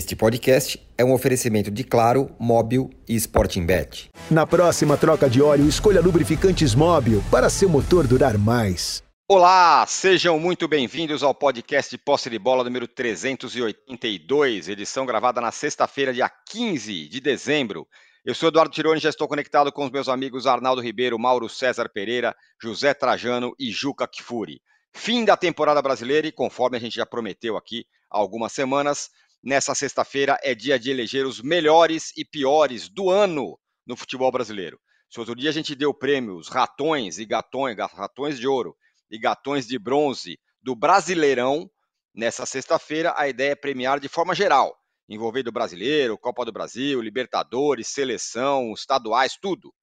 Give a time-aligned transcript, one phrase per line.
[0.00, 4.08] Este podcast é um oferecimento de Claro, Móbil e Sporting Bet.
[4.30, 9.02] Na próxima troca de óleo, escolha lubrificantes Móbil para seu motor durar mais.
[9.28, 15.52] Olá, sejam muito bem-vindos ao podcast de Posse de Bola número 382, edição gravada na
[15.52, 17.86] sexta-feira, dia 15 de dezembro.
[18.24, 21.46] Eu sou Eduardo Tironi e já estou conectado com os meus amigos Arnaldo Ribeiro, Mauro
[21.46, 24.62] César Pereira, José Trajano e Juca Kfouri.
[24.94, 29.10] Fim da temporada brasileira e conforme a gente já prometeu aqui há algumas semanas,
[29.42, 34.78] nessa sexta-feira é dia de eleger os melhores e piores do ano no futebol brasileiro.
[35.08, 38.76] Se outro dia a gente deu prêmios ratões e gatões, ratões de ouro
[39.10, 41.68] e gatões de bronze do Brasileirão,
[42.14, 44.76] nessa sexta-feira a ideia é premiar de forma geral,
[45.08, 49.74] envolvendo o Brasileiro, Copa do Brasil, Libertadores, Seleção, estaduais, tudo.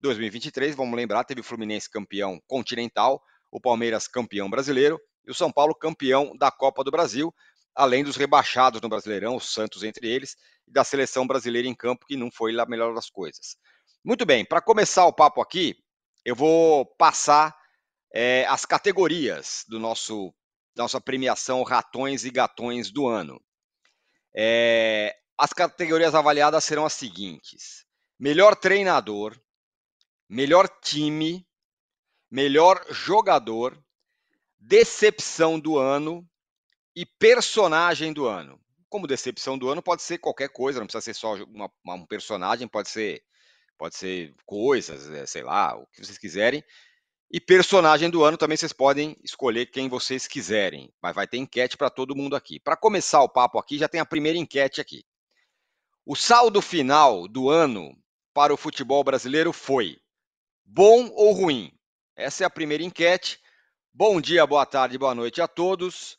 [0.00, 5.52] 2023, vamos lembrar, teve o Fluminense campeão continental, o Palmeiras campeão brasileiro e o São
[5.52, 7.32] Paulo campeão da Copa do Brasil,
[7.76, 10.34] além dos rebaixados no Brasileirão, o Santos entre eles,
[10.66, 13.56] e da seleção brasileira em campo, que não foi a melhor das coisas.
[14.02, 15.76] Muito bem, para começar o papo aqui,
[16.24, 17.54] eu vou passar
[18.12, 20.34] é, as categorias do nosso
[20.74, 23.40] da nossa premiação Ratões e Gatões do ano.
[24.34, 27.86] É, as categorias avaliadas serão as seguintes:
[28.18, 29.38] melhor treinador,
[30.28, 31.46] melhor time,
[32.30, 33.82] melhor jogador,
[34.58, 36.28] decepção do ano
[36.96, 38.58] e personagem do ano.
[38.88, 42.66] Como decepção do ano pode ser qualquer coisa, não precisa ser só uma, um personagem,
[42.66, 43.22] pode ser
[43.78, 46.64] pode ser coisas, é, sei lá, o que vocês quiserem.
[47.30, 51.76] E personagem do ano também vocês podem escolher quem vocês quiserem, mas vai ter enquete
[51.76, 52.58] para todo mundo aqui.
[52.58, 55.04] Para começar o papo aqui, já tem a primeira enquete aqui.
[56.06, 57.94] O saldo final do ano
[58.32, 59.98] para o futebol brasileiro foi
[60.64, 61.70] bom ou ruim?
[62.16, 63.38] Essa é a primeira enquete.
[63.92, 66.16] Bom dia, boa tarde, boa noite a todos.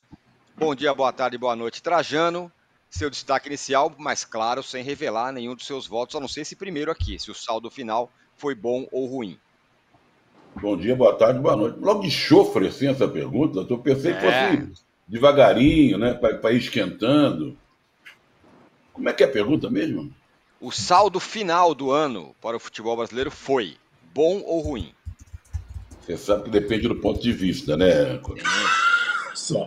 [0.60, 2.52] Bom dia, boa tarde, boa noite, Trajano.
[2.90, 6.56] Seu destaque inicial, mas claro, sem revelar nenhum dos seus votos, a não ser esse
[6.56, 9.38] primeiro aqui, se o saldo final foi bom ou ruim.
[10.60, 11.78] Bom dia, boa tarde, boa noite.
[11.80, 14.58] Logo de chofre, assim, essa pergunta, eu pensei que é.
[14.58, 17.56] fosse devagarinho, né, para ir esquentando.
[18.94, 20.12] Como é que é a pergunta mesmo?
[20.60, 23.78] O saldo final do ano para o futebol brasileiro foi
[24.12, 24.92] bom ou ruim?
[26.02, 28.20] Você sabe que depende do ponto de vista, né?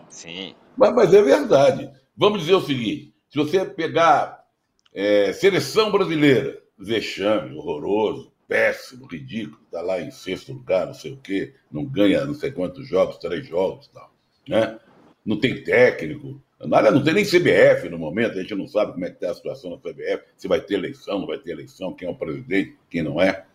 [0.08, 0.54] Sim.
[0.76, 1.90] Mas, mas é verdade.
[2.16, 4.44] Vamos dizer o seguinte: se você pegar
[4.92, 11.16] é, seleção brasileira, vexame, horroroso, péssimo, ridículo, está lá em sexto lugar, não sei o
[11.18, 14.12] quê, não ganha não sei quantos jogos, três jogos e tal.
[14.48, 14.78] Né?
[15.24, 16.42] Não tem técnico.
[16.60, 19.30] Olha, não tem nem CBF no momento, a gente não sabe como é que está
[19.30, 22.14] a situação na CBF, se vai ter eleição, não vai ter eleição, quem é o
[22.14, 23.46] presidente, quem não é.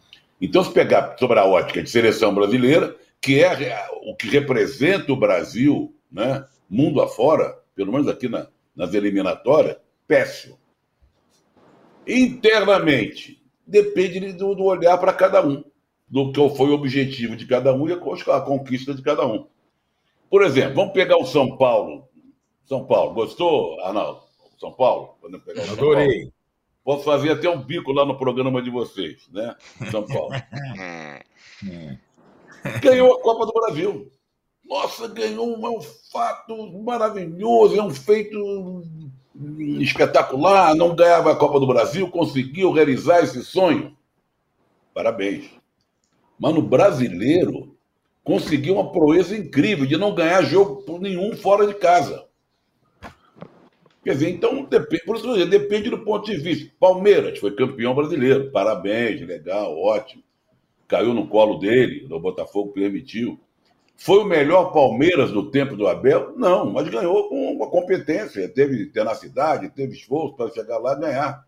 [0.42, 5.16] Então, se pegar sobre a ótica de seleção brasileira, que é o que representa o
[5.16, 9.76] Brasil, né, mundo afora, pelo menos aqui na, nas eliminatórias,
[10.08, 10.58] péssimo.
[12.08, 15.62] Internamente, depende do, do olhar para cada um,
[16.08, 19.48] do que foi o objetivo de cada um e a, a conquista de cada um.
[20.30, 22.08] Por exemplo, vamos pegar o São Paulo.
[22.64, 24.22] São Paulo, gostou, Arnaldo?
[24.58, 25.18] São Paulo?
[25.72, 26.32] Adorei.
[26.84, 29.56] Posso fazer até um bico lá no programa de vocês, né?
[29.92, 30.32] São Paulo.
[32.82, 34.12] Ganhou a Copa do Brasil.
[34.68, 38.84] Nossa, ganhou um, é um fato maravilhoso, é um feito
[39.80, 40.76] espetacular.
[40.76, 43.96] Não ganhava a Copa do Brasil, conseguiu realizar esse sonho.
[44.94, 45.50] Parabéns.
[46.40, 47.76] Mas no brasileiro,
[48.24, 52.26] conseguiu uma proeza incrível de não ganhar jogo nenhum fora de casa.
[54.04, 56.72] Quer dizer, então, depende, por isso depende do ponto de vista.
[56.80, 60.24] Palmeiras foi campeão brasileiro, parabéns, legal, ótimo.
[60.88, 63.40] Caiu no colo dele, o Botafogo permitiu.
[63.98, 66.34] Foi o melhor Palmeiras do tempo do Abel?
[66.38, 71.46] Não, mas ganhou com uma competência, teve tenacidade, teve esforço para chegar lá e ganhar.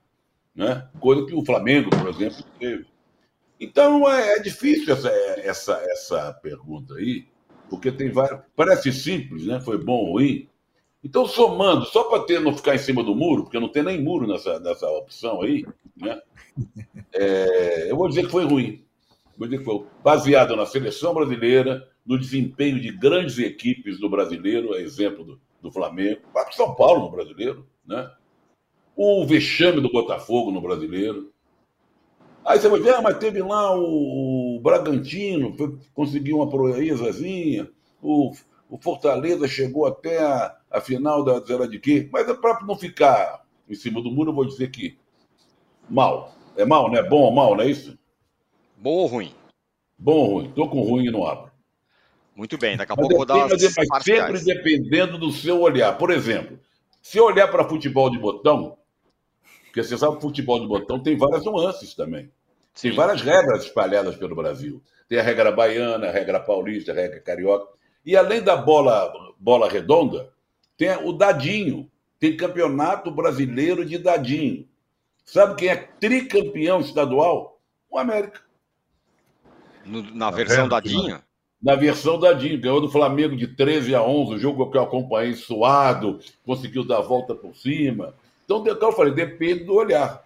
[0.56, 0.88] Né?
[1.00, 2.86] Coisa que o Flamengo, por exemplo, teve.
[3.60, 7.26] Então é, é difícil essa, essa, essa pergunta aí,
[7.70, 8.42] porque tem várias.
[8.56, 9.60] Parece simples, né?
[9.60, 10.48] Foi bom ou ruim,
[11.04, 14.02] então, somando, só para ter não ficar em cima do muro, porque não tem nem
[14.02, 15.66] muro nessa, nessa opção aí,
[15.96, 16.20] né?
[17.14, 18.84] É, eu vou dizer que foi ruim.
[19.38, 24.74] Vou dizer que foi baseado na seleção brasileira, no desempenho de grandes equipes do brasileiro,
[24.74, 28.10] a exemplo do, do Flamengo, o São Paulo no brasileiro, né?
[28.96, 31.32] O vexame do Botafogo no brasileiro.
[32.46, 37.70] Aí você vai ver, ah, mas teve lá o, o Bragantino, foi, conseguiu uma proezazinha,
[38.02, 38.32] o
[38.70, 42.10] o Fortaleza chegou até a, a final da Zera de quê?
[42.12, 44.98] Mas é para não ficar em cima do muro, eu vou dizer que
[45.90, 46.34] mal.
[46.56, 47.02] É mal, né?
[47.04, 47.98] Bom ou mal, não é isso?
[48.76, 49.34] Bom ou ruim?
[49.98, 50.50] Bom ou ruim?
[50.50, 51.52] Estou com ruim e não abro.
[52.38, 55.98] Muito bem, daqui a pouco eu vou dar umas Mas sempre dependendo do seu olhar.
[55.98, 56.60] Por exemplo,
[57.02, 58.78] Se olhar para futebol de botão,
[59.66, 62.32] porque você sabe que futebol de botão tem várias nuances também.
[62.80, 64.84] Tem várias regras espalhadas pelo Brasil.
[65.10, 67.74] Tem a regra baiana, a regra paulista, a regra carioca.
[68.06, 70.30] E além da bola, bola redonda,
[70.78, 71.90] tem o dadinho.
[72.20, 74.68] Tem campeonato brasileiro de dadinho.
[75.26, 77.60] Sabe quem é tricampeão estadual?
[77.90, 78.42] O América.
[79.84, 81.20] No, na versão dadinho?
[81.62, 82.60] Na versão dadinho.
[82.60, 86.98] Ganhou do Flamengo de 13 a 11, o jogo que eu acompanhei suado, conseguiu dar
[86.98, 88.14] a volta por cima.
[88.46, 90.24] Então, eu falei, depende do olhar.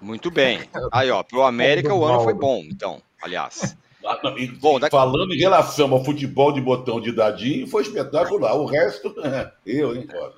[0.00, 0.60] Muito bem.
[0.92, 3.76] Aí, ó, pro América o ano foi bom, então, aliás.
[4.04, 4.96] Ah, e, bom, daqui...
[4.96, 8.54] Falando em relação ao futebol de botão de dadinho, foi espetacular.
[8.54, 9.14] O resto,
[9.66, 10.36] eu, hein, foda.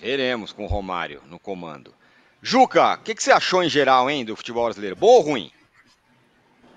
[0.00, 1.92] Veremos com o Romário no comando.
[2.42, 4.96] Juca, o que, que, você achou em geral, hein, do futebol brasileiro?
[4.96, 5.50] Bom ou ruim?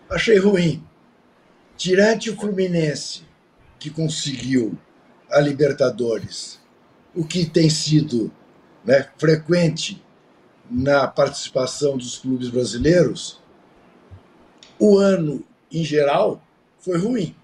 [0.09, 0.83] Achei ruim.
[1.77, 3.21] Tirante o Fluminense,
[3.79, 4.75] que conseguiu
[5.29, 6.59] a Libertadores,
[7.15, 8.31] o que tem sido
[8.83, 10.03] né, frequente
[10.69, 13.39] na participação dos clubes brasileiros,
[14.79, 16.41] o ano, em geral,
[16.79, 17.35] foi ruim.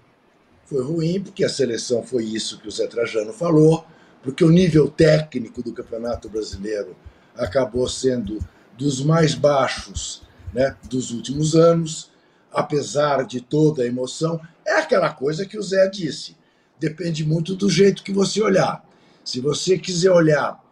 [0.64, 3.86] Foi ruim porque a seleção foi isso que o Zé Trajano falou,
[4.22, 6.96] porque o nível técnico do Campeonato Brasileiro
[7.36, 8.38] acabou sendo
[8.76, 10.22] dos mais baixos
[10.52, 12.10] né, dos últimos anos,
[12.54, 14.40] apesar de toda a emoção.
[14.64, 16.36] É aquela coisa que o Zé disse,
[16.78, 18.84] depende muito do jeito que você olhar.
[19.24, 20.62] Se você quiser olhar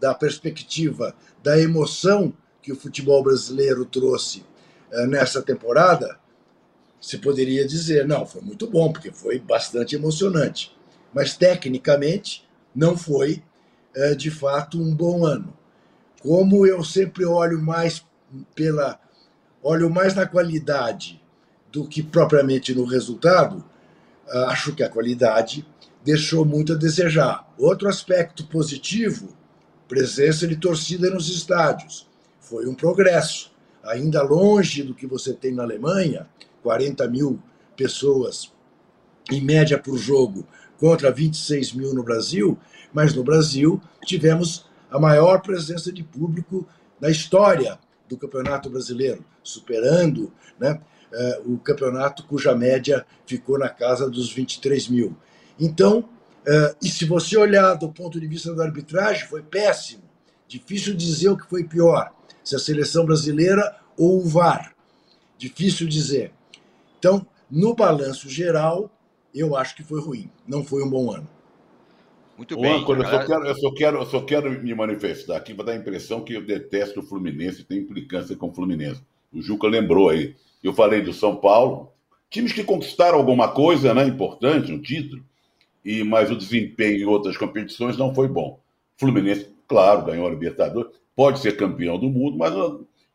[0.00, 2.32] da perspectiva da emoção
[2.62, 4.44] que o futebol brasileiro trouxe
[4.92, 6.18] uh, nessa temporada,
[7.00, 10.76] se poderia dizer, não, foi muito bom, porque foi bastante emocionante.
[11.12, 13.42] Mas tecnicamente não foi
[13.96, 15.56] uh, de fato um bom ano.
[16.20, 18.04] Como eu sempre olho mais
[18.54, 19.00] pela
[19.62, 21.20] olho mais na qualidade
[21.72, 23.64] do que propriamente no resultado,
[24.28, 25.66] uh, acho que a qualidade
[26.04, 27.46] deixou muito a desejar.
[27.58, 29.34] Outro aspecto positivo
[29.88, 32.06] presença de torcida nos estádios.
[32.40, 33.52] Foi um progresso.
[33.84, 36.28] Ainda longe do que você tem na Alemanha,
[36.62, 37.40] 40 mil
[37.76, 38.52] pessoas
[39.30, 40.46] em média por jogo
[40.78, 42.58] contra 26 mil no Brasil,
[42.92, 46.66] mas no Brasil tivemos a maior presença de público
[47.00, 50.80] na história do Campeonato Brasileiro, superando né,
[51.12, 55.16] eh, o campeonato cuja média ficou na casa dos 23 mil.
[55.58, 56.08] Então,
[56.46, 60.04] Uh, e se você olhar do ponto de vista da arbitragem, foi péssimo.
[60.46, 62.12] Difícil dizer o que foi pior,
[62.44, 64.72] se a seleção brasileira ou o VAR.
[65.36, 66.32] Difícil dizer.
[66.98, 68.88] Então, no balanço geral,
[69.34, 70.30] eu acho que foi ruim.
[70.46, 71.28] Não foi um bom ano.
[72.36, 72.84] Muito bem.
[72.84, 75.72] Coisa, eu, só quero, eu, só quero, eu só quero me manifestar aqui para dar
[75.72, 79.02] a impressão que eu detesto o Fluminense, tem implicância com o Fluminense.
[79.32, 80.34] O Juca lembrou aí.
[80.62, 81.92] Eu falei do São Paulo.
[82.28, 85.24] Times que conquistaram alguma coisa né, importante, um título,
[85.84, 88.58] e mas o desempenho em outras competições não foi bom.
[88.96, 92.52] Fluminense, claro, ganhou a Libertadores, pode ser campeão do mundo, mas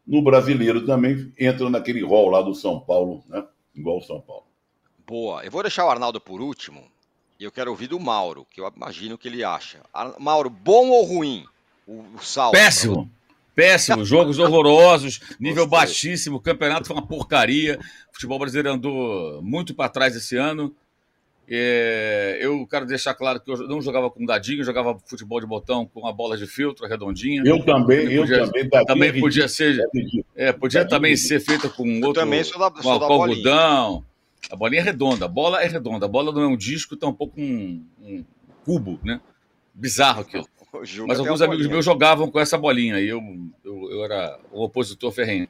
[0.07, 3.43] no brasileiro também entra naquele rol lá do São Paulo, né?
[3.75, 4.45] Igual o São Paulo.
[5.05, 5.43] Boa.
[5.43, 6.81] Eu vou deixar o Arnaldo por último
[7.41, 9.79] e eu quero ouvir do Mauro, que eu imagino que ele acha.
[10.19, 11.43] Mauro, bom ou ruim
[11.87, 12.51] o, o saldo?
[12.51, 13.09] Péssimo.
[13.55, 15.79] Péssimo, jogos horrorosos, nível Gostei.
[15.79, 17.79] baixíssimo, o campeonato foi uma porcaria.
[18.11, 20.73] O futebol brasileiro andou muito para trás esse ano.
[21.49, 25.85] É, eu quero deixar claro que eu não jogava com dadinho, jogava futebol de botão
[25.85, 27.41] com a bola de filtro redondinha.
[27.43, 28.85] Eu também, eu podia, também.
[28.85, 29.83] Também podia ser,
[30.35, 34.05] é, podia também ser feita com outro, também sou da, sou com algodão.
[34.49, 37.39] A bolinha é redonda, a bola é redonda, a bola não é um disco, tampouco
[37.39, 38.25] um, um
[38.65, 39.21] cubo, né?
[39.73, 40.47] Bizarro aquilo.
[41.07, 43.21] Mas alguns amigos meus jogavam com essa bolinha e eu,
[43.63, 45.47] eu, eu era o opositor ferrenho.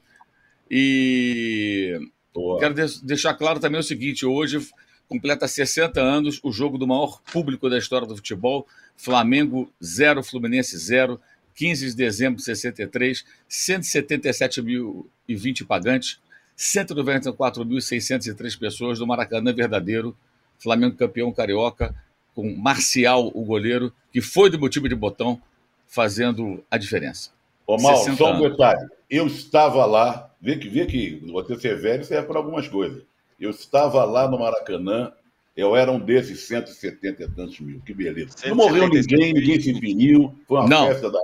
[0.69, 1.97] E
[2.33, 2.59] Boa.
[2.59, 4.67] quero deixar claro também o seguinte: hoje
[5.07, 8.67] completa 60 anos o jogo do maior público da história do futebol.
[8.95, 11.19] Flamengo 0, Fluminense 0,
[11.55, 16.19] 15 de dezembro de 63, 177.020 pagantes,
[16.61, 20.15] 194.603 pessoas do Maracanã verdadeiro,
[20.59, 21.95] Flamengo campeão carioca,
[22.35, 25.41] com Marcial, o goleiro, que foi do motivo de botão,
[25.87, 27.31] fazendo a diferença.
[27.65, 28.87] Ô, Mal, só um detalhe.
[29.09, 33.01] Eu estava lá, vê que, vê que você ser velho serve para algumas coisas.
[33.39, 35.11] Eu estava lá no Maracanã,
[35.57, 37.81] eu era um desses 170 e tantos mil.
[37.83, 38.35] Que beleza.
[38.45, 40.87] Não morreu ninguém, ninguém se finiu, foi uma Não.
[40.89, 41.19] festa da.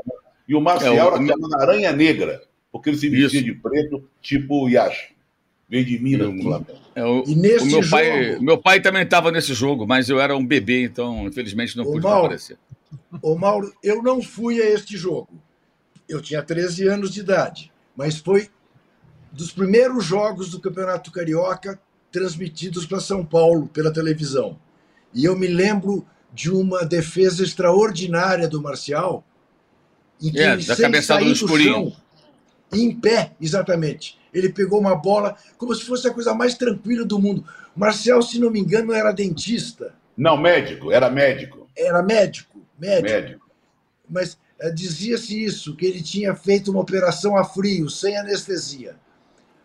[0.48, 2.42] E o Marcial é, era chamado Aranha Negra,
[2.72, 4.70] porque ele se vestia de preto, tipo o
[6.42, 6.82] Flamengo.
[6.96, 7.90] É, o, e nesse o meu jogo...
[7.90, 11.84] pai, meu pai também estava nesse jogo, mas eu era um bebê, então infelizmente não
[11.84, 12.58] pude Mauro, aparecer.
[13.22, 15.30] Ô Mauro, eu não fui a este jogo.
[16.08, 18.50] Eu tinha 13 anos de idade, mas foi
[19.32, 21.80] dos primeiros jogos do Campeonato Carioca
[22.12, 24.58] transmitidos para São Paulo pela televisão.
[25.14, 29.24] E eu me lembro de uma defesa extraordinária do Marcial,
[30.22, 31.94] em que é, ele, sem sair do, do chão,
[32.72, 34.17] em pé, exatamente.
[34.34, 37.46] Ele pegou uma bola como se fosse a coisa mais tranquila do mundo.
[37.76, 39.94] Marcial, se não me engano, era dentista.
[40.18, 41.68] Não, médico, era médico.
[41.76, 43.14] Era médico, médico.
[43.14, 43.48] médico.
[44.10, 48.96] Mas é, dizia-se isso, que ele tinha feito uma operação a frio, sem anestesia.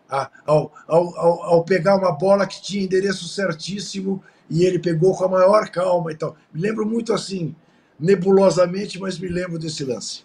[0.07, 5.23] ao, ao, ao, ao, pegar uma bola que tinha endereço certíssimo e ele pegou com
[5.25, 6.37] a maior calma e tal.
[6.53, 7.55] Me lembro muito assim,
[7.99, 10.23] nebulosamente, mas me lembro desse lance.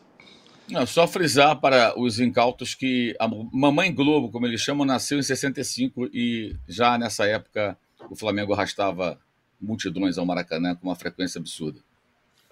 [0.71, 5.23] Não, só frisar para os incautos que a Mamãe Globo, como eles chamam, nasceu em
[5.23, 7.77] 65 e já nessa época
[8.11, 9.19] o Flamengo arrastava
[9.61, 11.81] multidões ao Maracanã com uma frequência absurda.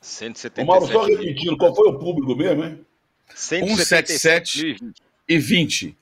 [0.01, 0.65] 177.
[0.65, 2.81] O Mauro, só repetindo, qual foi o público mesmo, hein?
[3.35, 4.77] 177
[5.29, 5.97] e 20.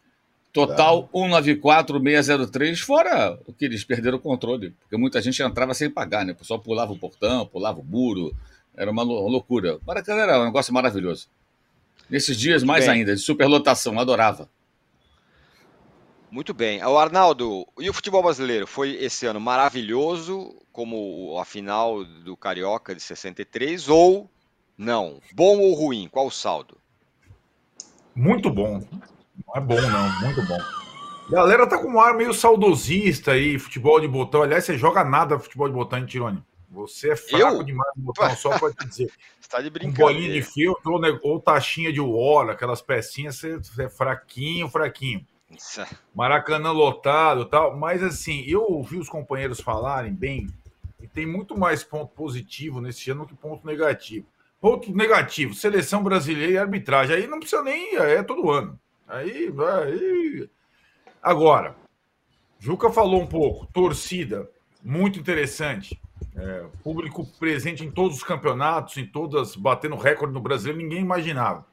[0.52, 1.08] Total tá.
[1.12, 6.32] 194,603, fora o que eles perderam o controle, porque muita gente entrava sem pagar, né?
[6.32, 8.32] O pessoal pulava o portão, pulava o muro,
[8.76, 9.80] era uma loucura.
[9.84, 11.28] Maracanã era um negócio maravilhoso.
[12.08, 12.94] Nesses dias, Muito mais bem.
[13.00, 14.48] ainda, de superlotação, adorava.
[16.30, 16.82] Muito bem.
[16.84, 18.66] O Arnaldo, e o futebol brasileiro?
[18.66, 24.28] Foi esse ano maravilhoso, como a final do Carioca de 63, ou
[24.76, 25.20] não?
[25.32, 26.08] Bom ou ruim?
[26.10, 26.76] Qual o saldo?
[28.14, 28.82] Muito bom.
[29.46, 30.20] Não é bom, não.
[30.20, 30.58] Muito bom.
[31.30, 34.42] Galera tá com um ar meio saudosista aí, futebol de botão.
[34.42, 36.42] Aliás, você joga nada futebol de botão, hein, Tirone?
[36.74, 37.62] Você é fraco eu?
[37.62, 39.12] demais no botão, só pode te dizer.
[39.40, 40.10] Você tá de brincadeira.
[40.10, 44.68] Um bolinho de fio ou, ou taxinha de war, aquelas pecinhas, você, você é fraquinho,
[44.68, 45.26] fraquinho.
[45.50, 45.84] Isso.
[46.14, 47.76] Maracanã lotado tal.
[47.76, 50.48] Mas assim, eu ouvi os companheiros falarem bem,
[51.00, 54.26] e tem muito mais ponto positivo nesse ano que ponto negativo.
[54.60, 57.14] Ponto negativo, seleção brasileira e arbitragem.
[57.14, 57.96] Aí não precisa nem.
[57.96, 58.80] É todo ano.
[59.06, 59.52] Aí.
[59.84, 60.48] aí...
[61.22, 61.76] Agora,
[62.58, 64.50] Juca falou um pouco, torcida,
[64.82, 66.00] muito interessante.
[66.36, 71.64] É, público presente em todos os campeonatos, em todas, batendo recorde no Brasil, ninguém imaginava.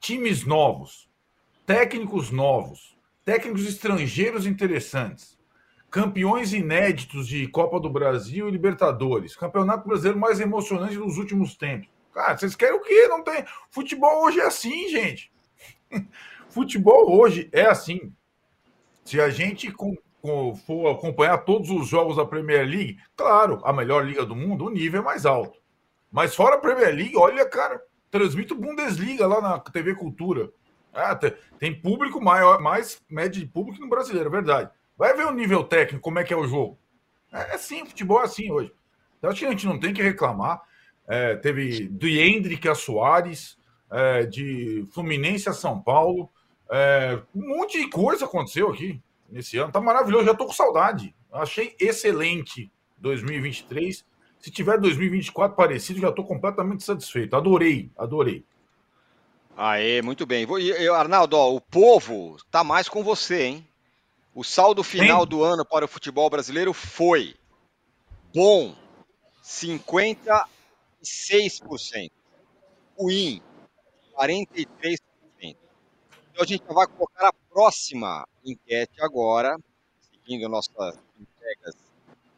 [0.00, 1.10] Times novos,
[1.66, 5.38] técnicos novos, técnicos estrangeiros interessantes,
[5.90, 11.88] campeões inéditos de Copa do Brasil e Libertadores, campeonato brasileiro mais emocionante dos últimos tempos.
[12.12, 13.06] Cara, vocês querem o quê?
[13.08, 13.44] Não tem.
[13.70, 15.30] Futebol hoje é assim, gente.
[16.48, 18.12] Futebol hoje é assim.
[19.04, 19.72] Se a gente
[20.66, 24.70] for acompanhar todos os jogos da Premier League, claro, a melhor liga do mundo, o
[24.70, 25.58] nível é mais alto.
[26.10, 27.80] Mas fora a Premier League, olha, cara,
[28.10, 30.50] transmito Bundesliga lá na TV Cultura.
[30.94, 31.18] Ah,
[31.58, 34.70] tem público maior, mais média de público no brasileiro, é verdade.
[34.96, 36.78] Vai ver o nível técnico, como é que é o jogo.
[37.32, 38.72] É, é assim, futebol é assim hoje.
[39.18, 40.62] Então, acho que a gente não tem que reclamar.
[41.06, 43.56] É, teve do Hendrick a Soares,
[43.90, 46.30] é, de Fluminense a São Paulo.
[46.70, 49.72] É, um monte de coisa aconteceu aqui nesse ano.
[49.72, 51.14] Tá maravilhoso, já tô com saudade.
[51.32, 54.04] Achei excelente 2023.
[54.38, 57.36] Se tiver 2024 parecido, já tô completamente satisfeito.
[57.36, 58.44] Adorei, adorei.
[59.56, 60.46] Aê, muito bem.
[60.60, 63.68] E, Arnaldo, ó, o povo tá mais com você, hein?
[64.32, 67.34] O saldo final do ano para o futebol brasileiro foi
[68.32, 68.72] bom,
[69.42, 70.44] 56%.
[72.96, 73.42] Ruim,
[74.16, 74.96] 43%.
[75.42, 75.56] Então
[76.40, 79.58] a gente vai colocar a próxima enquete agora,
[80.10, 81.76] seguindo nossas entregas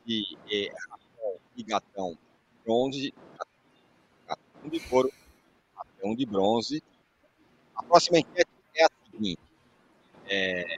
[0.05, 0.73] de eh,
[1.57, 2.17] e gatão
[2.65, 3.13] bronze,
[4.27, 5.13] gatão de couro,
[5.77, 6.83] gatão de bronze.
[7.75, 9.41] A próxima enquete é a seguinte.
[10.27, 10.77] É...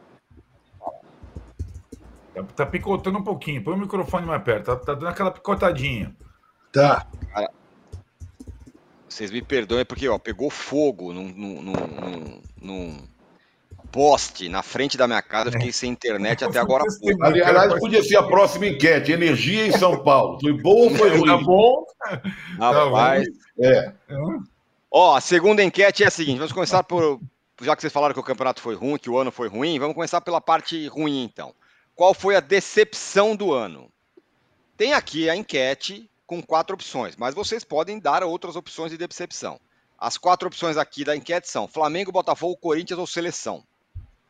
[2.34, 3.62] Tá, tá, picotando um pouquinho.
[3.62, 4.66] Põe o microfone mais perto.
[4.66, 6.16] Tá, tá dando aquela picotadinha.
[6.72, 7.06] Tá.
[7.30, 7.52] Cara,
[9.12, 13.08] vocês me perdoem porque ó, pegou fogo num, num, num, num,
[13.92, 16.82] poste na frente da minha casa, eu fiquei sem internet até agora.
[17.20, 20.38] Aliás, podia ser a próxima enquete: energia em São Paulo.
[20.40, 21.26] Foi bom ou foi tá ruim?
[21.26, 21.84] Tá bom?
[22.58, 23.28] Rapaz.
[23.60, 23.92] É.
[24.90, 27.20] Ó, a segunda enquete é a seguinte: vamos começar por.
[27.60, 29.94] Já que vocês falaram que o campeonato foi ruim, que o ano foi ruim, vamos
[29.94, 31.54] começar pela parte ruim, então.
[31.94, 33.88] Qual foi a decepção do ano?
[34.76, 39.60] Tem aqui a enquete com quatro opções, mas vocês podem dar outras opções de decepção.
[39.98, 43.62] As quatro opções aqui da enquete são Flamengo, Botafogo, Corinthians ou Seleção.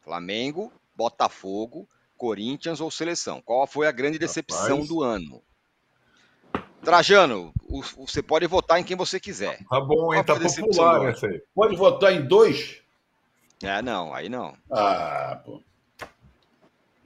[0.02, 3.40] Flamengo, Botafogo, Corinthians ou seleção?
[3.40, 4.88] Qual foi a grande decepção Rapaz.
[4.88, 5.42] do ano?
[6.82, 7.52] Trajano,
[7.96, 9.58] você pode votar em quem você quiser.
[9.70, 10.24] Tá bom, hein?
[10.24, 11.40] Tá popular essa aí.
[11.54, 12.82] Pode votar em dois?
[13.62, 14.54] É, não, aí não.
[14.70, 15.62] Ah, pô.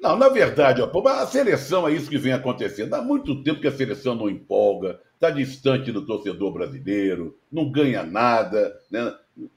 [0.01, 2.95] Não, na verdade, ó, a seleção é isso que vem acontecendo.
[2.95, 8.03] Há muito tempo que a seleção não empolga, está distante do torcedor brasileiro, não ganha
[8.03, 8.79] nada.
[8.91, 9.15] Né?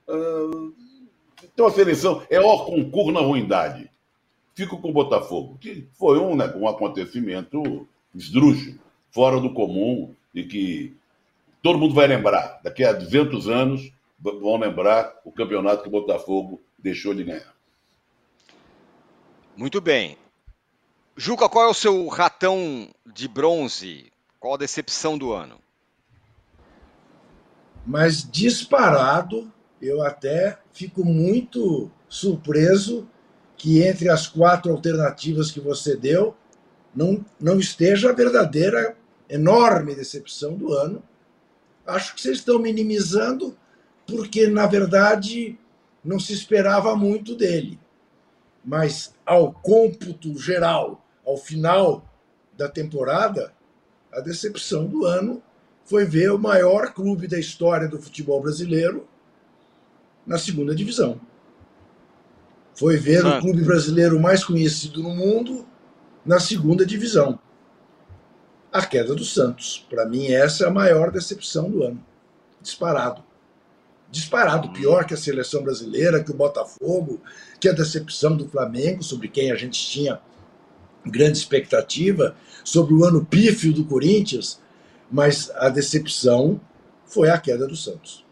[0.07, 0.73] Uh,
[1.43, 3.89] então a seleção é o concurso na ruindade.
[4.55, 8.79] Fico com o Botafogo, que foi um, né, um acontecimento esdrúxulo,
[9.11, 10.97] fora do comum, e que
[11.61, 12.59] todo mundo vai lembrar.
[12.63, 17.53] Daqui a 200 anos vão lembrar o campeonato que o Botafogo deixou de ganhar.
[19.55, 20.17] Muito bem.
[21.15, 24.11] Juca, qual é o seu ratão de bronze?
[24.39, 25.59] Qual a decepção do ano?
[27.85, 33.07] Mas disparado, eu até fico muito surpreso
[33.57, 36.35] que entre as quatro alternativas que você deu,
[36.95, 38.97] não, não esteja a verdadeira
[39.29, 41.03] enorme decepção do ano.
[41.85, 43.57] Acho que vocês estão minimizando,
[44.07, 45.57] porque, na verdade,
[46.03, 47.79] não se esperava muito dele.
[48.63, 52.05] Mas, ao cômputo geral, ao final
[52.57, 53.53] da temporada,
[54.11, 55.41] a decepção do ano
[55.85, 59.07] foi ver o maior clube da história do futebol brasileiro
[60.25, 61.19] na segunda divisão.
[62.73, 65.67] Foi ver o clube brasileiro mais conhecido no mundo
[66.25, 67.39] na segunda divisão.
[68.71, 69.85] A queda do Santos.
[69.89, 72.03] Para mim, essa é a maior decepção do ano.
[72.61, 73.23] Disparado.
[74.11, 74.71] Disparado.
[74.71, 77.21] Pior que a seleção brasileira, que o Botafogo,
[77.59, 80.21] que a decepção do Flamengo, sobre quem a gente tinha
[81.05, 84.59] grande expectativa sobre o ano pífio do Corinthians,
[85.11, 86.59] mas a decepção
[87.05, 88.25] foi a queda do Santos.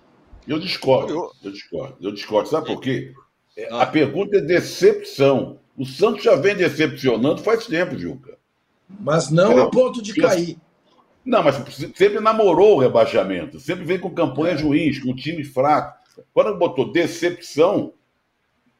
[0.47, 2.49] Eu discordo, eu discordo, eu discordo.
[2.49, 3.13] Sabe por quê?
[3.55, 5.59] É, a pergunta é decepção.
[5.77, 8.37] O Santos já vem decepcionando faz tempo, Juca.
[8.87, 10.57] Mas não a ponto de cair.
[11.25, 11.55] Não, mas
[11.95, 14.63] sempre namorou o rebaixamento, sempre vem com campanhas é.
[14.63, 15.97] ruins, com time fraco.
[16.33, 17.93] Quando botou decepção,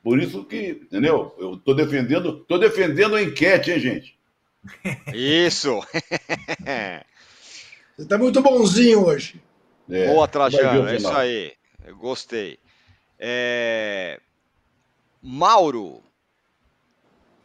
[0.01, 1.35] por isso que, entendeu?
[1.37, 4.17] Eu estou defendendo, tô defendendo a enquete, hein, gente?
[5.13, 5.81] Isso!
[7.97, 9.41] Você está muito bonzinho hoje.
[9.89, 11.56] É, Boa, Trajano, é isso aí.
[11.87, 12.59] Eu gostei.
[13.17, 14.19] É...
[15.23, 16.03] Mauro.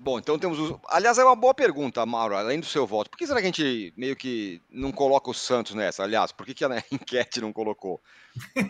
[0.00, 0.76] Bom, então temos os.
[0.88, 3.08] Aliás, é uma boa pergunta, Mauro, além do seu voto.
[3.08, 6.02] Por que será que a gente meio que não coloca o Santos nessa?
[6.02, 8.00] Aliás, por que, que a enquete não colocou?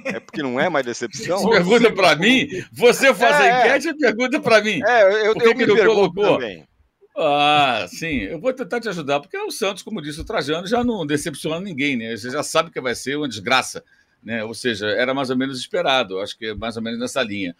[0.04, 1.38] É porque não é mais decepção?
[1.38, 2.48] Você pergunta para mim?
[2.70, 3.60] Você faz é, a é.
[3.60, 4.82] enquete e pergunta para mim.
[4.84, 6.34] É, eu, Por que, eu que não colocou?
[6.34, 6.68] Também.
[7.16, 10.82] Ah, sim, eu vou tentar te ajudar, porque o Santos, como disse o Trajano, já
[10.82, 12.16] não decepciona ninguém, né?
[12.16, 13.84] Você já sabe que vai ser uma desgraça,
[14.22, 14.44] né?
[14.44, 17.56] Ou seja, era mais ou menos esperado, acho que é mais ou menos nessa linha.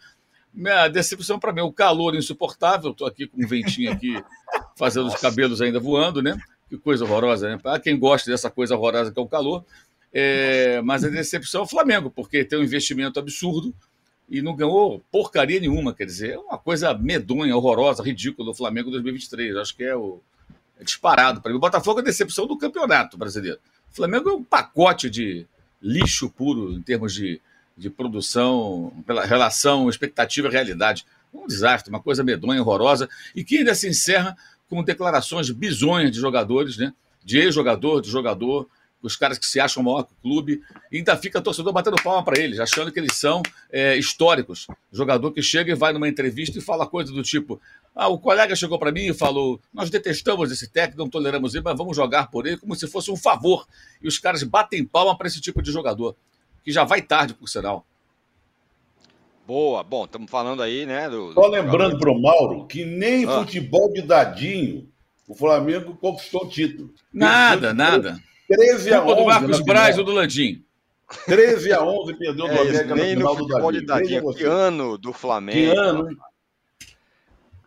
[0.53, 4.21] Minha decepção para mim, o calor insuportável, estou aqui com um ventinho aqui,
[4.77, 6.37] fazendo os cabelos ainda voando, né?
[6.69, 7.57] Que coisa horrorosa, né?
[7.61, 9.65] Para quem gosta dessa coisa horrorosa que é o calor.
[10.13, 13.73] É, mas a decepção é o Flamengo, porque tem um investimento absurdo
[14.29, 15.93] e não ganhou porcaria nenhuma.
[15.93, 19.55] Quer dizer, é uma coisa medonha, horrorosa, ridícula do Flamengo 2023.
[19.55, 20.21] Acho que é o
[20.79, 21.57] é disparado para mim.
[21.57, 23.59] O Botafogo é a decepção do campeonato brasileiro.
[23.91, 25.47] O Flamengo é um pacote de
[25.83, 27.41] lixo puro em termos de,
[27.77, 31.05] de produção, pela relação expectativa realidade.
[31.33, 34.37] Um desastre, uma coisa medonha, horrorosa, e que ainda se encerra
[34.69, 36.93] com declarações bizonhas de jogadores, né?
[37.23, 38.67] de ex-jogador, de jogador,
[39.01, 42.23] os caras que se acham maior que o clube, e ainda fica torcedor batendo palma
[42.23, 44.65] para eles, achando que eles são é, históricos.
[44.91, 47.61] Jogador que chega e vai numa entrevista e fala coisa do tipo:
[47.95, 51.63] ah, o colega chegou para mim e falou: nós detestamos esse técnico, não toleramos ele,
[51.63, 53.67] mas vamos jogar por ele como se fosse um favor.
[54.01, 56.15] E os caras batem palma para esse tipo de jogador,
[56.63, 57.85] que já vai tarde, por sinal.
[59.45, 61.09] Boa, bom, estamos falando aí, né?
[61.09, 63.39] Do, Só lembrando para o Mauro que nem ah.
[63.39, 64.87] futebol de dadinho
[65.27, 66.93] o Flamengo conquistou o título.
[67.13, 68.19] Nada, nada.
[68.47, 69.15] 13 a 11.
[69.15, 70.63] do Marcos Braz ou do Landim?
[71.25, 73.85] 13 a 11 perdeu do é, América nem no final no do Davi.
[73.85, 74.33] Dadinho.
[74.33, 75.73] Que ano do Flamengo.
[75.73, 76.17] Que ano, hein?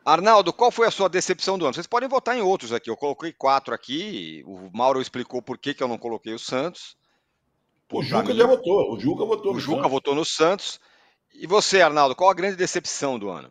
[0.07, 1.75] Arnaldo, qual foi a sua decepção do ano?
[1.75, 2.88] Vocês podem votar em outros aqui.
[2.88, 4.40] Eu coloquei quatro aqui.
[4.47, 6.97] O Mauro explicou por que, que eu não coloquei o Santos.
[7.92, 8.95] O Juca já votou.
[8.95, 9.53] O Juca votou.
[9.53, 9.90] O Juca Santos.
[9.90, 10.79] votou no Santos.
[11.35, 13.51] E você, Arnaldo, qual a grande decepção do ano?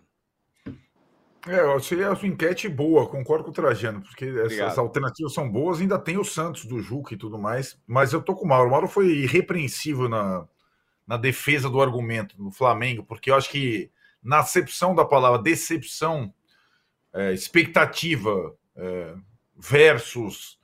[1.46, 5.48] É, eu achei a sua enquete boa, concordo com o Trajano, porque essas alternativas são
[5.48, 8.48] boas, ainda tem o Santos do Juca e tudo mais, mas eu tô com o
[8.48, 8.70] Mauro.
[8.70, 10.48] O Mauro foi irrepreensível na,
[11.06, 13.92] na defesa do argumento do Flamengo, porque eu acho que
[14.24, 16.34] na acepção da palavra decepção,
[17.16, 19.16] é, expectativa é,
[19.58, 20.60] versus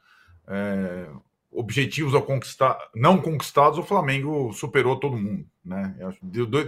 [0.48, 1.08] é,
[1.50, 5.96] objetivos ao conquistar, não conquistados, o Flamengo superou todo mundo, né?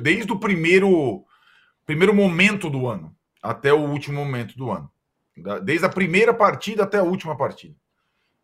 [0.01, 1.25] Desde o primeiro,
[1.85, 4.89] primeiro momento do ano até o último momento do ano.
[5.63, 7.75] Desde a primeira partida até a última partida.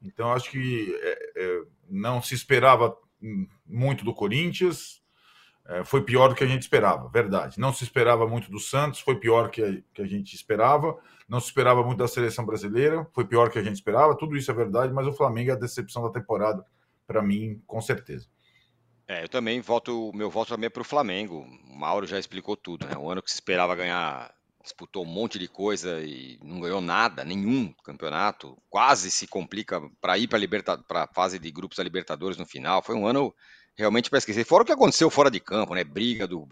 [0.01, 2.97] Então, acho que é, é, não se esperava
[3.65, 5.01] muito do Corinthians,
[5.69, 7.59] é, foi pior do que a gente esperava, verdade.
[7.59, 10.97] Não se esperava muito do Santos, foi pior que a, que a gente esperava.
[11.27, 14.17] Não se esperava muito da seleção brasileira, foi pior que a gente esperava.
[14.17, 16.65] Tudo isso é verdade, mas o Flamengo é a decepção da temporada,
[17.05, 18.27] para mim, com certeza.
[19.07, 21.41] É, eu também voto, meu voto também é para o Flamengo.
[21.41, 22.97] O Mauro já explicou tudo, né?
[22.97, 27.23] O ano que se esperava ganhar disputou um monte de coisa e não ganhou nada,
[27.23, 32.45] nenhum campeonato, quase se complica para ir para a fase de grupos da Libertadores no
[32.45, 32.81] final.
[32.81, 33.33] Foi um ano
[33.79, 34.43] realmente para esquecer.
[34.43, 35.85] Fora o que aconteceu fora de campo, né?
[35.85, 36.45] Briga do,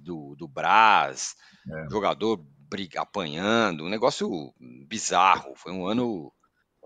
[0.00, 1.34] do, do Brás,
[1.66, 1.90] é.
[1.90, 2.36] jogador
[2.68, 4.52] briga, apanhando, um negócio
[4.86, 5.54] bizarro.
[5.56, 6.30] Foi um ano,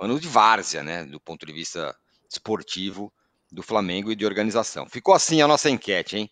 [0.01, 1.05] ano de várzea, né?
[1.05, 1.95] Do ponto de vista
[2.31, 3.13] esportivo
[3.51, 4.89] do Flamengo e de organização.
[4.89, 6.31] Ficou assim a nossa enquete, hein?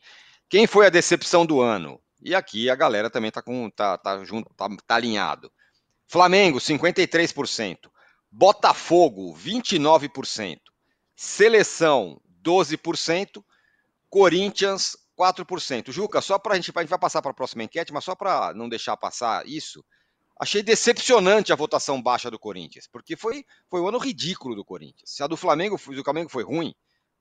[0.49, 2.01] Quem foi a decepção do ano?
[2.23, 5.51] E aqui a galera também tá com tá, tá junto, tá, tá alinhado.
[6.07, 7.79] Flamengo 53%,
[8.31, 10.59] Botafogo 29%,
[11.17, 13.43] Seleção 12%,
[14.11, 15.91] Corinthians 4%.
[15.91, 18.15] Juca, só para a gente, a gente vai passar para a próxima enquete, mas só
[18.15, 19.85] para não deixar passar isso,
[20.39, 25.11] achei decepcionante a votação baixa do Corinthians, porque foi, foi um ano ridículo do Corinthians.
[25.11, 26.75] Se a do Flamengo, do Flamengo foi ruim,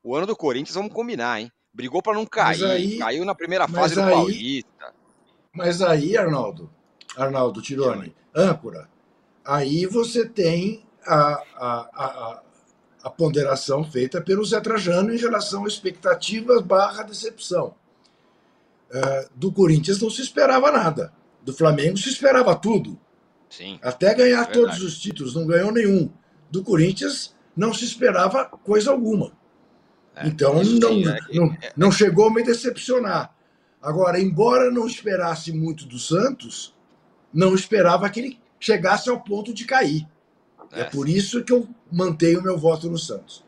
[0.03, 1.51] o ano do Corinthians, vamos combinar, hein?
[1.73, 4.93] Brigou para não cair, aí, caiu na primeira fase do aí, Paulista.
[5.53, 6.69] Mas aí, Arnaldo,
[7.17, 8.89] Arnaldo Tironi, âncora,
[9.43, 12.43] aí você tem a, a, a,
[13.05, 17.75] a ponderação feita pelo Zé Trajano em relação a expectativas barra decepção.
[18.89, 21.13] Uh, do Corinthians não se esperava nada.
[21.43, 22.99] Do Flamengo se esperava tudo.
[23.47, 26.09] Sim, Até ganhar é todos os títulos, não ganhou nenhum.
[26.49, 29.33] Do Corinthians não se esperava coisa alguma.
[30.15, 33.35] É, então não, é, não, é, não chegou a me decepcionar.
[33.79, 36.75] Agora, embora não esperasse muito do Santos,
[37.31, 40.07] não esperava que ele chegasse ao ponto de cair.
[40.71, 43.43] É, é por isso que eu mantenho o meu voto no Santos.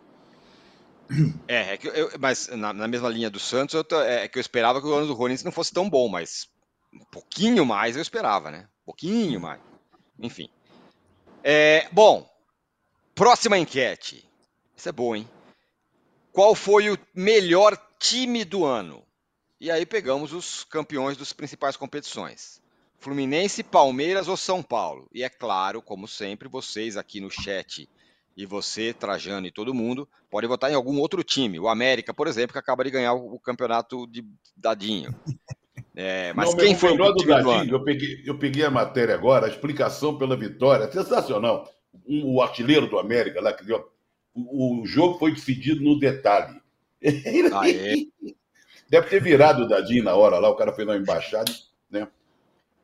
[1.48, 4.42] É, é que eu, mas na, na, mesma linha do Santos, eu, é que eu
[4.42, 6.50] esperava que o ano do Corinthians não fosse tão bom, mas
[6.94, 8.68] um pouquinho mais eu esperava, né?
[8.82, 9.62] Um pouquinho mais.
[10.20, 10.50] Enfim.
[11.44, 12.30] É, bom,
[13.16, 14.28] próxima enquete.
[14.76, 15.28] Isso é bom, hein?
[16.32, 19.04] Qual foi o melhor time do ano?
[19.60, 22.62] E aí pegamos os campeões das principais competições.
[23.00, 25.08] Fluminense, Palmeiras ou São Paulo?
[25.14, 27.88] E é claro, como sempre, vocês aqui no chat
[28.36, 31.60] e você, Trajano e todo mundo, podem votar em algum outro time.
[31.60, 35.14] O América, por exemplo, que acaba de ganhar o campeonato de Dadinho.
[36.00, 37.74] É, mas Não, quem foi o do Dadinho?
[37.74, 40.92] Eu peguei, eu peguei a matéria agora, a explicação pela vitória.
[40.92, 41.68] Sensacional.
[42.08, 43.84] Um, o artilheiro do América lá, que deu,
[44.32, 46.62] o, o jogo foi decidido no detalhe.
[47.52, 47.96] Ah, é?
[48.88, 51.52] Deve ter virado o Dadinho na hora lá, o cara foi na embaixada,
[51.90, 52.08] né?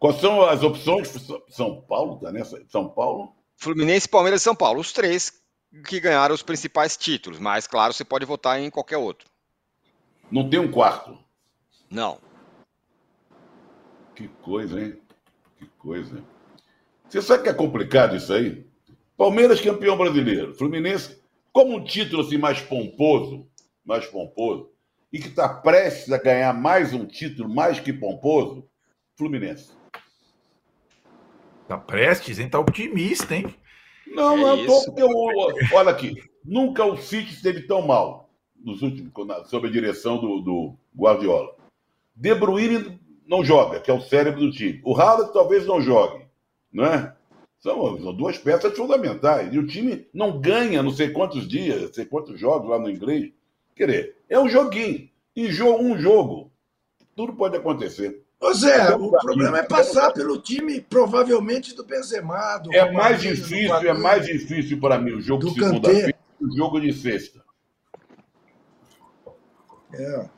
[0.03, 1.07] Quais são as opções?
[1.47, 2.61] São Paulo, tá nessa?
[2.67, 3.33] São Paulo?
[3.55, 4.81] Fluminense, Palmeiras e São Paulo.
[4.81, 5.41] Os três
[5.87, 9.29] que ganharam os principais títulos, mas claro, você pode votar em qualquer outro.
[10.29, 11.17] Não tem um quarto?
[11.89, 12.19] Não.
[14.13, 14.99] Que coisa, hein?
[15.57, 16.21] Que coisa.
[17.07, 18.67] Você sabe que é complicado isso aí?
[19.15, 23.47] Palmeiras campeão brasileiro, Fluminense como um título assim mais pomposo,
[23.85, 24.69] mais pomposo,
[25.13, 28.67] e que está prestes a ganhar mais um título mais que pomposo,
[29.15, 29.81] Fluminense.
[31.73, 32.47] Tá prestes, hein?
[32.47, 33.47] Tá otimista, hein?
[34.05, 35.09] Não, é não tô, eu,
[35.73, 38.29] olha aqui, nunca o City esteve tão mal
[38.63, 39.11] nos últimos,
[39.49, 41.55] sob a direção do, do Guardiola.
[42.15, 44.81] De Bruyne não joga, que é o cérebro do time.
[44.85, 46.27] O Haaland talvez não jogue,
[46.71, 47.15] não é?
[47.59, 49.51] São, são, duas peças fundamentais.
[49.51, 52.89] E o time não ganha não sei quantos dias, não sei quantos jogos lá no
[52.89, 53.31] inglês.
[53.75, 55.09] Quer dizer, é um joguinho.
[55.35, 56.51] E jogo, um jogo.
[57.15, 58.22] Tudo pode acontecer.
[58.43, 62.57] Ô Zé, o problema é passar pelo time, provavelmente, do Benzema.
[62.57, 66.53] Do é mais difícil, é mais difícil para mim o jogo de segunda-feira que o
[66.53, 67.41] jogo de sexta.
[69.93, 70.29] É.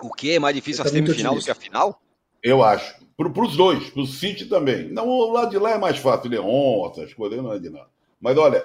[0.00, 2.00] O que é mais difícil tá a semifinal do que a final?
[2.40, 3.02] Eu acho.
[3.16, 4.88] Para os dois, para o City também.
[4.92, 7.88] Não, o lado de lá é mais fácil, Leon, essas coisas, não é de nada.
[8.20, 8.64] Mas olha,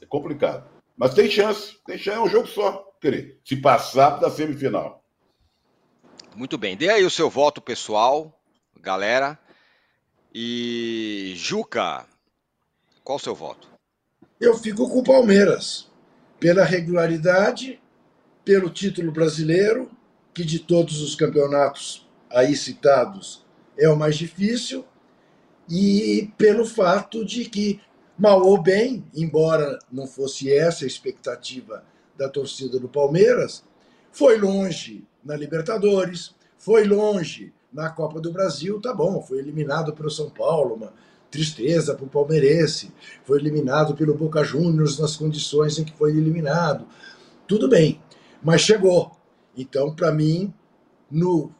[0.00, 0.68] é complicado.
[0.96, 2.84] Mas tem chance, tem chance, é um jogo só.
[3.00, 5.03] Querer, se passar da semifinal.
[6.34, 6.76] Muito bem.
[6.76, 8.36] Dê aí o seu voto pessoal,
[8.80, 9.38] galera.
[10.34, 12.06] E Juca,
[13.04, 13.68] qual o seu voto?
[14.40, 15.88] Eu fico com o Palmeiras.
[16.40, 17.80] Pela regularidade,
[18.44, 19.90] pelo título brasileiro,
[20.34, 23.44] que de todos os campeonatos aí citados
[23.78, 24.84] é o mais difícil,
[25.68, 27.80] e pelo fato de que,
[28.18, 31.84] mal ou bem, embora não fosse essa a expectativa
[32.16, 33.64] da torcida do Palmeiras,
[34.14, 40.08] foi longe na Libertadores, foi longe na Copa do Brasil, tá bom, foi eliminado pelo
[40.08, 40.92] São Paulo, uma
[41.28, 42.92] tristeza para o palmeirense,
[43.24, 46.86] foi eliminado pelo Boca Juniors nas condições em que foi eliminado,
[47.48, 48.00] tudo bem,
[48.40, 49.10] mas chegou.
[49.56, 50.54] Então, para mim,
[51.10, 51.52] no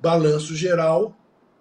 [0.00, 1.12] balanço geral,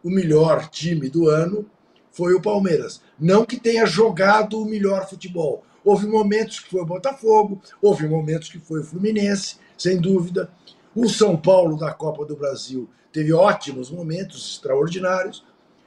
[0.04, 1.66] o melhor time do ano
[2.12, 3.02] foi o Palmeiras.
[3.20, 5.64] Não que tenha jogado o melhor futebol.
[5.84, 10.52] Houve momentos que foi o Botafogo, houve momentos que foi o Fluminense, sem dúvida.
[10.96, 15.44] O São Paulo da Copa do Brasil teve ótimos momentos, extraordinários,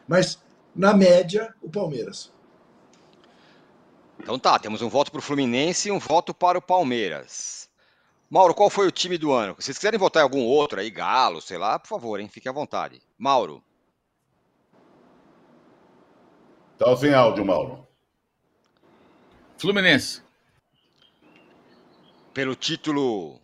[0.07, 0.39] mas
[0.75, 2.33] na média, o Palmeiras.
[4.21, 7.69] Então tá, temos um voto para o Fluminense e um voto para o Palmeiras.
[8.31, 9.55] Mauro, qual foi o time do ano?
[9.59, 12.29] Se vocês quiserem votar em algum outro aí, Galo, sei lá, por favor, hein?
[12.29, 13.01] Fique à vontade.
[13.17, 13.63] Mauro.
[16.77, 17.87] Tá sem áudio, Mauro.
[19.57, 20.23] Fluminense.
[22.35, 23.41] Pelo título.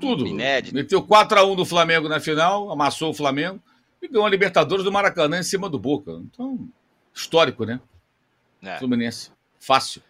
[0.00, 0.26] Tudo.
[0.26, 0.74] Inédito.
[0.74, 3.60] Meteu 4x1 do Flamengo na final, amassou o Flamengo
[4.00, 6.12] e ganhou a Libertadores do Maracanã em cima do Boca.
[6.12, 6.68] Então,
[7.14, 7.80] histórico, né?
[8.62, 8.78] É.
[8.78, 9.30] Fluminense.
[9.58, 10.02] Fácil.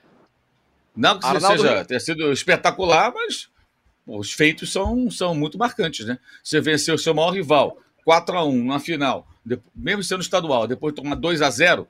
[0.94, 1.62] Não que Arnaldo...
[1.62, 3.48] seja, tenha sido espetacular, mas
[4.06, 6.18] os feitos são, são muito marcantes, né?
[6.42, 9.26] Você venceu o seu maior rival, 4 a 1 na final,
[9.74, 11.86] mesmo sendo estadual, depois tomar 2 a 0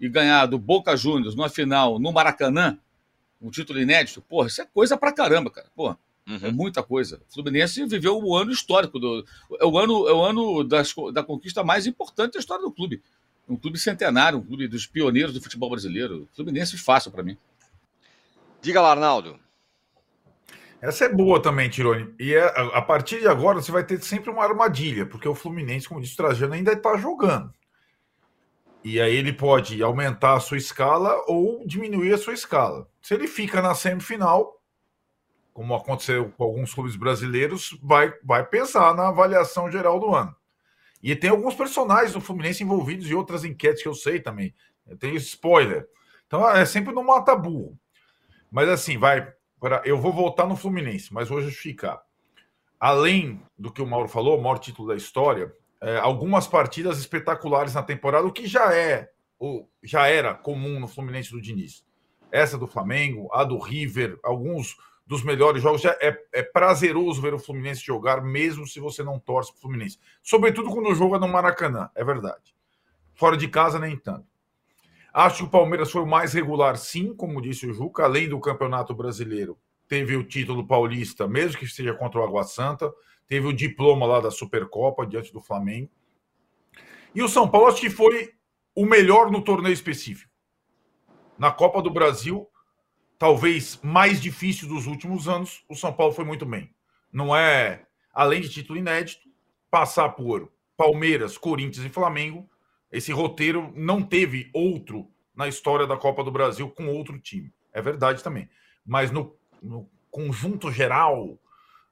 [0.00, 2.78] e ganhar do Boca Juniors numa final no Maracanã,
[3.40, 5.68] um título inédito, porra, isso é coisa pra caramba, cara.
[5.74, 5.98] Porra,
[6.30, 6.48] uhum.
[6.48, 7.20] é muita coisa.
[7.28, 9.24] O Fluminense viveu o ano histórico, do,
[9.58, 13.02] é o ano, é o ano das, da conquista mais importante da história do clube.
[13.48, 16.28] Um clube centenário, um clube dos pioneiros do futebol brasileiro.
[16.34, 17.36] Fluminense fácil para mim.
[18.62, 19.38] Diga lá, Arnaldo.
[20.80, 22.14] Essa é boa também, Tironi.
[22.18, 25.88] E é, a partir de agora você vai ter sempre uma armadilha, porque o Fluminense,
[25.88, 27.52] como disse o Trajano, ainda está jogando.
[28.82, 32.88] E aí ele pode aumentar a sua escala ou diminuir a sua escala.
[33.02, 34.59] Se ele fica na semifinal,
[35.52, 40.34] como aconteceu com alguns clubes brasileiros, vai, vai pesar na avaliação geral do ano.
[41.02, 44.54] E tem alguns personagens do Fluminense envolvidos em outras enquetes que eu sei também.
[44.98, 45.88] Tem spoiler.
[46.26, 47.78] Então é sempre no mata burro.
[48.50, 52.00] Mas assim, vai Agora, eu vou voltar no Fluminense, mas vou justificar.
[52.78, 57.74] Além do que o Mauro falou, o maior título da história, é, algumas partidas espetaculares
[57.74, 61.84] na temporada, o que já é, ou já era comum no Fluminense do Diniz.
[62.32, 64.78] Essa do Flamengo, a do River, alguns
[65.10, 65.82] dos melhores jogos.
[65.82, 69.60] Já é, é prazeroso ver o Fluminense jogar, mesmo se você não torce para o
[69.62, 69.98] Fluminense.
[70.22, 72.54] Sobretudo quando o jogo é no Maracanã, é verdade.
[73.12, 74.24] Fora de casa, nem tanto.
[75.12, 78.38] Acho que o Palmeiras foi o mais regular, sim, como disse o Juca, além do
[78.38, 79.58] Campeonato Brasileiro.
[79.88, 82.88] Teve o título paulista, mesmo que seja contra o Água Santa.
[83.26, 85.90] Teve o diploma lá da Supercopa diante do Flamengo.
[87.12, 88.30] E o São Paulo acho que foi
[88.76, 90.30] o melhor no torneio específico.
[91.36, 92.46] Na Copa do Brasil,
[93.20, 96.74] talvez mais difícil dos últimos anos, o São Paulo foi muito bem.
[97.12, 99.28] Não é, além de título inédito,
[99.70, 102.50] passar por Palmeiras, Corinthians e Flamengo
[102.90, 107.52] esse roteiro não teve outro na história da Copa do Brasil com outro time.
[107.72, 108.48] É verdade também.
[108.84, 111.38] Mas no, no conjunto geral,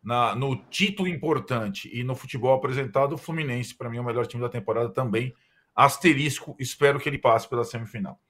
[0.02, 4.26] na, no título importante e no futebol apresentado, o Fluminense, para mim, é o melhor
[4.26, 5.32] time da temporada também.
[5.74, 8.20] Asterisco, espero que ele passe pela semifinal.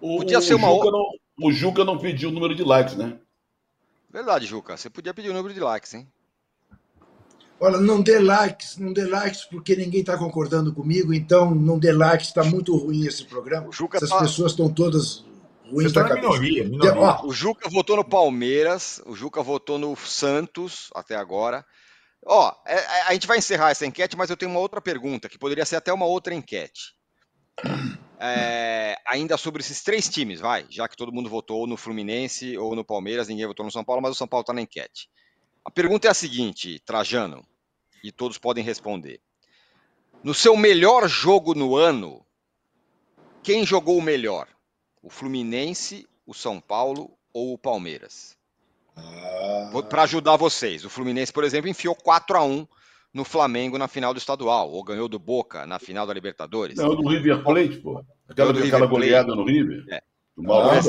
[0.00, 0.70] O, Podia ser uma...
[0.70, 1.10] o, Juca não,
[1.42, 3.18] o Juca não pediu o número de likes, né?
[4.10, 4.76] Verdade, Juca.
[4.76, 6.08] Você podia pedir o número de likes, hein?
[7.58, 11.90] Olha, não dê likes, não dê likes porque ninguém está concordando comigo, então não dê
[11.90, 13.70] likes, está muito ruim esse programa.
[13.94, 14.18] Essas tá...
[14.18, 15.24] pessoas estão todas
[15.70, 17.24] ruins Você da tá minoria, minoria.
[17.24, 21.64] O Juca votou no Palmeiras, o Juca votou no Santos até agora.
[22.24, 25.28] Ó, é, é, a gente vai encerrar essa enquete, mas eu tenho uma outra pergunta,
[25.28, 26.94] que poderia ser até uma outra enquete.
[28.18, 32.74] É, ainda sobre esses três times, vai, já que todo mundo votou no Fluminense ou
[32.74, 35.08] no Palmeiras, ninguém votou no São Paulo, mas o São Paulo está na enquete.
[35.64, 37.46] A pergunta é a seguinte, Trajano,
[38.02, 39.20] e todos podem responder.
[40.22, 42.24] No seu melhor jogo no ano,
[43.42, 44.48] quem jogou o melhor?
[45.02, 48.36] O Fluminense, o São Paulo ou o Palmeiras?
[48.96, 49.70] Ah.
[49.88, 52.66] Para ajudar vocês, o Fluminense, por exemplo, enfiou 4 a 1
[53.16, 56.76] no Flamengo na final do estadual, ou ganhou do Boca na final da Libertadores.
[56.76, 58.04] Não, do River Plate, pô.
[58.28, 59.84] Aquela, aquela goleada no River.
[59.90, 60.02] É.
[60.46, 60.80] Ah,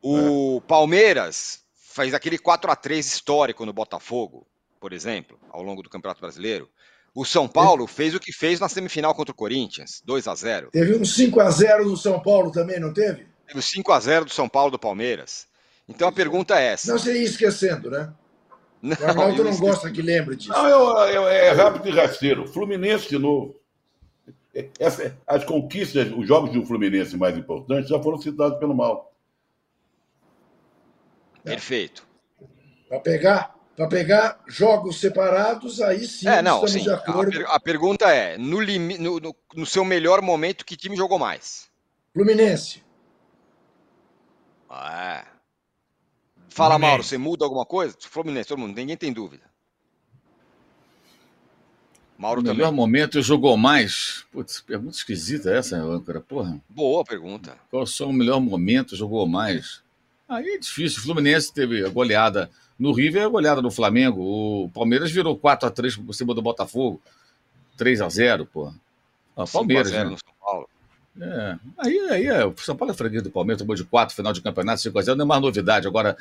[0.00, 4.46] o Palmeiras fez aquele 4 a 3 histórico no Botafogo,
[4.80, 6.70] por exemplo, ao longo do Campeonato Brasileiro.
[7.14, 10.70] O São Paulo fez o que fez na semifinal contra o Corinthians, 2 a 0
[10.70, 13.26] Teve um 5 a 0 do São Paulo também, não teve?
[13.46, 15.46] Teve o 5 a 0 do São Paulo do Palmeiras.
[15.86, 16.90] Então a pergunta é essa.
[16.90, 18.10] Não você ia esquecendo, né?
[18.86, 20.50] Não, o Arnaldo não gosta que lembre disso.
[20.50, 22.46] Não, eu, eu, é rápido e rasteiro.
[22.46, 23.56] Fluminense de novo.
[24.78, 29.12] Essa, as conquistas, os jogos do Fluminense mais importantes já foram citados pelo mal.
[31.44, 32.06] Perfeito.
[32.88, 36.88] Para pegar, para pegar jogos separados, aí sim é, não, sim.
[36.88, 41.18] A, per a, pergunta é: no, no, no, no, seu melhor momento, que time jogou
[41.18, 41.68] mais?
[42.14, 42.82] Fluminense.
[44.70, 45.35] Ah, é.
[46.56, 46.78] Fala.
[46.78, 47.94] Mauro, você muda alguma coisa?
[48.00, 49.44] Fluminense, todo mundo, ninguém tem dúvida.
[52.16, 54.24] Mauro no melhor momento jogou mais.
[54.32, 56.58] Putz, pergunta esquisita essa, âncora, porra.
[56.66, 57.58] Boa pergunta.
[57.70, 59.82] Qual o melhor momento jogou mais?
[60.26, 61.00] Aí é difícil.
[61.00, 64.22] O Fluminense teve a goleada no River e a goleada no Flamengo.
[64.22, 67.02] O Palmeiras virou 4x3 por cima do Botafogo.
[67.78, 68.72] 3x0, pô.
[69.36, 70.04] Ah, Palmeiras, né?
[70.04, 70.35] no São Paulo.
[71.20, 71.58] É.
[71.78, 74.42] Aí, aí é, o São Paulo é freguês do Palmeiras, tomou de 4 final de
[74.42, 75.86] campeonato, 5x0, não é mais novidade.
[75.86, 76.16] Agora,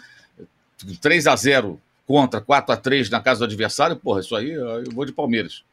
[0.80, 5.12] 3x0 contra 4 a 3 na casa do adversário, porra, isso aí eu vou de
[5.12, 5.66] Palmeiras.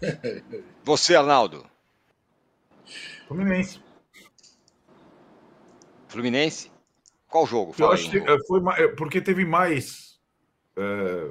[0.84, 1.64] Você, Arnaldo.
[3.26, 3.80] Fluminense.
[6.08, 6.70] Fluminense?
[7.28, 7.74] Qual jogo?
[7.78, 10.18] Eu acho que eh, foi eh, porque teve mais
[10.76, 11.30] é,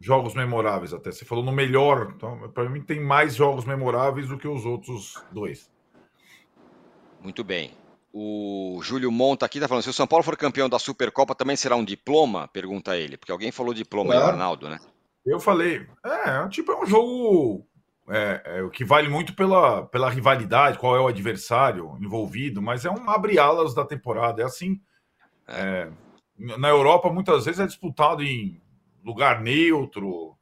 [0.00, 1.12] jogos memoráveis até.
[1.12, 2.12] Você falou no melhor.
[2.14, 5.70] Então, para mim tem mais jogos memoráveis do que os outros dois.
[7.20, 7.72] Muito bem.
[8.12, 11.54] O Júlio Monta aqui está falando: se o São Paulo for campeão da Supercopa, também
[11.54, 12.48] será um diploma?
[12.48, 14.26] Pergunta ele, porque alguém falou diploma claro.
[14.26, 14.78] aí, Arnaldo, né?
[15.26, 17.66] Eu falei, é, tipo, é um jogo
[18.08, 22.90] é, é, que vale muito pela, pela rivalidade, qual é o adversário envolvido, mas é
[22.90, 24.40] um abre-alas da temporada.
[24.40, 24.80] É assim.
[25.48, 25.90] É.
[26.38, 28.62] é, na Europa, muitas vezes é disputado em
[29.04, 30.36] lugar neutro,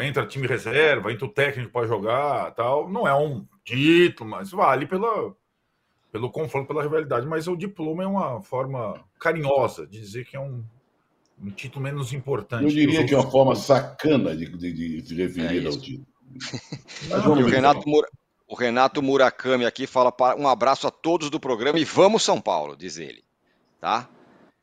[0.00, 2.88] entra time reserva, entra o técnico para jogar tal.
[2.88, 5.34] Não é um título, mas vale pela,
[6.10, 10.40] pelo confronto, pela rivalidade, mas o diploma é uma forma carinhosa de dizer que é
[10.40, 10.64] um,
[11.42, 12.64] um título menos importante.
[12.64, 16.06] Eu diria que, que é uma forma sacana de, de, de referir é ao título.
[17.44, 17.82] o, Renato
[18.46, 22.76] o Renato Murakami aqui fala um abraço a todos do programa e vamos São Paulo,
[22.76, 23.22] diz ele.
[23.80, 24.08] Tá?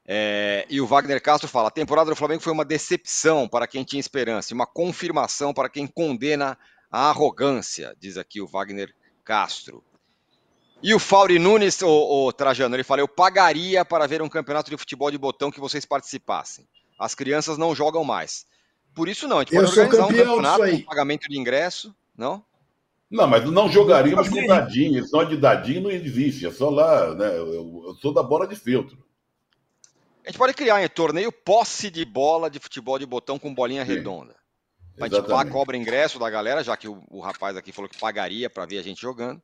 [0.08, 3.84] É, e o Wagner Castro fala: a temporada do Flamengo foi uma decepção para quem
[3.84, 6.58] tinha esperança e uma confirmação para quem condena
[6.91, 9.84] a arrogância, diz aqui o Wagner Castro.
[10.82, 14.70] E o Fauri Nunes, o, o Trajano, ele fala: Eu pagaria para ver um campeonato
[14.70, 16.68] de futebol de botão que vocês participassem.
[17.00, 18.46] As crianças não jogam mais.
[18.94, 22.44] Por isso não, a gente eu pode organizar um campeonato com pagamento de ingresso, não?
[23.10, 25.06] Não, mas não jogaríamos com dadinho.
[25.08, 26.46] Só de dadinho não existe.
[26.48, 27.38] É só lá, né?
[27.38, 28.98] Eu, eu sou da bola de filtro.
[30.24, 33.86] A gente pode criar um torneio posse de bola de futebol de botão com bolinha
[33.86, 33.94] Sim.
[33.94, 34.36] redonda.
[35.00, 38.50] A gente cobra ingresso da galera, já que o, o rapaz aqui falou que pagaria
[38.50, 39.42] para ver a gente jogando.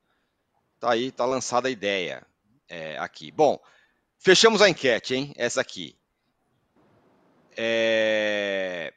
[0.82, 2.26] Tá aí, tá lançada a ideia
[2.68, 3.32] é, aqui.
[3.32, 3.60] Bom,
[4.18, 5.32] fechamos a enquete, hein?
[5.38, 5.96] Essa aqui.
[7.56, 8.92] É...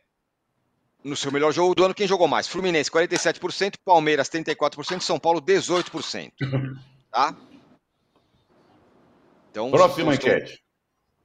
[1.05, 2.49] No seu melhor jogo do ano, quem jogou mais?
[2.49, 6.33] Fluminense, 47%, Palmeiras, 34%, São Paulo, 18%.
[7.11, 7.37] Tá?
[9.51, 10.64] Então, Próxima enquete.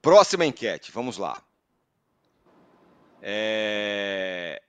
[0.02, 1.42] Próxima enquete, vamos lá.
[3.22, 4.60] É...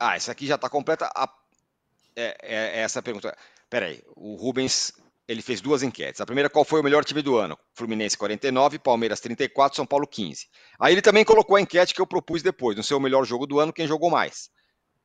[0.00, 1.10] Ah, essa aqui já está completa.
[1.14, 1.28] A
[2.16, 3.36] é, é, é essa pergunta.
[3.68, 4.92] Peraí, o Rubens
[5.26, 6.20] ele fez duas enquetes.
[6.20, 7.58] A primeira, qual foi o melhor time do ano?
[7.72, 10.46] Fluminense 49, Palmeiras 34, São Paulo 15.
[10.78, 13.58] Aí ele também colocou a enquete que eu propus depois, no seu melhor jogo do
[13.58, 14.50] ano, quem jogou mais.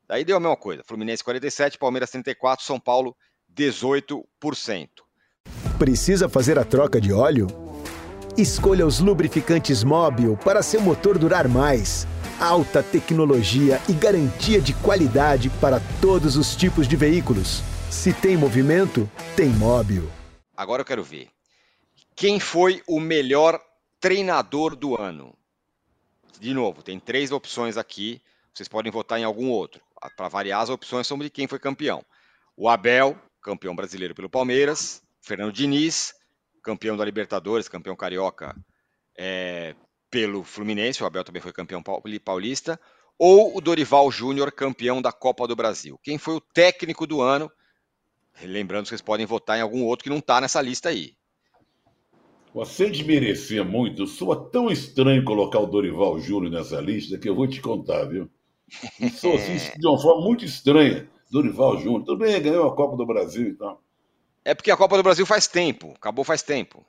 [0.07, 0.83] Daí deu a mesma coisa.
[0.85, 3.15] Fluminense 47, Palmeiras 34, São Paulo
[3.55, 4.23] 18%.
[5.77, 7.47] Precisa fazer a troca de óleo?
[8.37, 12.05] Escolha os lubrificantes Móbil para seu motor durar mais
[12.39, 17.61] alta tecnologia e garantia de qualidade para todos os tipos de veículos.
[17.91, 20.09] Se tem movimento, tem móvel.
[20.55, 21.27] Agora eu quero ver.
[22.15, 23.59] Quem foi o melhor
[23.99, 25.35] treinador do ano?
[26.39, 28.21] De novo, tem três opções aqui.
[28.53, 29.81] Vocês podem votar em algum outro.
[30.15, 32.03] Para variar, as opções são de quem foi campeão.
[32.55, 35.03] O Abel, campeão brasileiro pelo Palmeiras.
[35.21, 36.13] Fernando Diniz,
[36.63, 38.55] campeão da Libertadores, campeão carioca
[39.17, 39.75] é,
[40.09, 41.83] pelo Fluminense, o Abel também foi campeão
[42.23, 42.79] paulista,
[43.17, 45.99] ou o Dorival Júnior, campeão da Copa do Brasil?
[46.01, 47.51] Quem foi o técnico do ano?
[48.41, 51.13] Lembrando que vocês podem votar em algum outro que não está nessa lista aí.
[52.65, 57.47] Sem desmerecer muito, soa tão estranho colocar o Dorival Júnior nessa lista que eu vou
[57.47, 58.29] te contar, viu?
[59.19, 61.09] Sou assim, de uma forma muito estranha.
[61.29, 63.67] Dorival Júnior, tudo bem, ganhou a Copa do Brasil e então.
[63.67, 63.83] tal.
[64.43, 66.83] É porque a Copa do Brasil faz tempo, acabou faz tempo.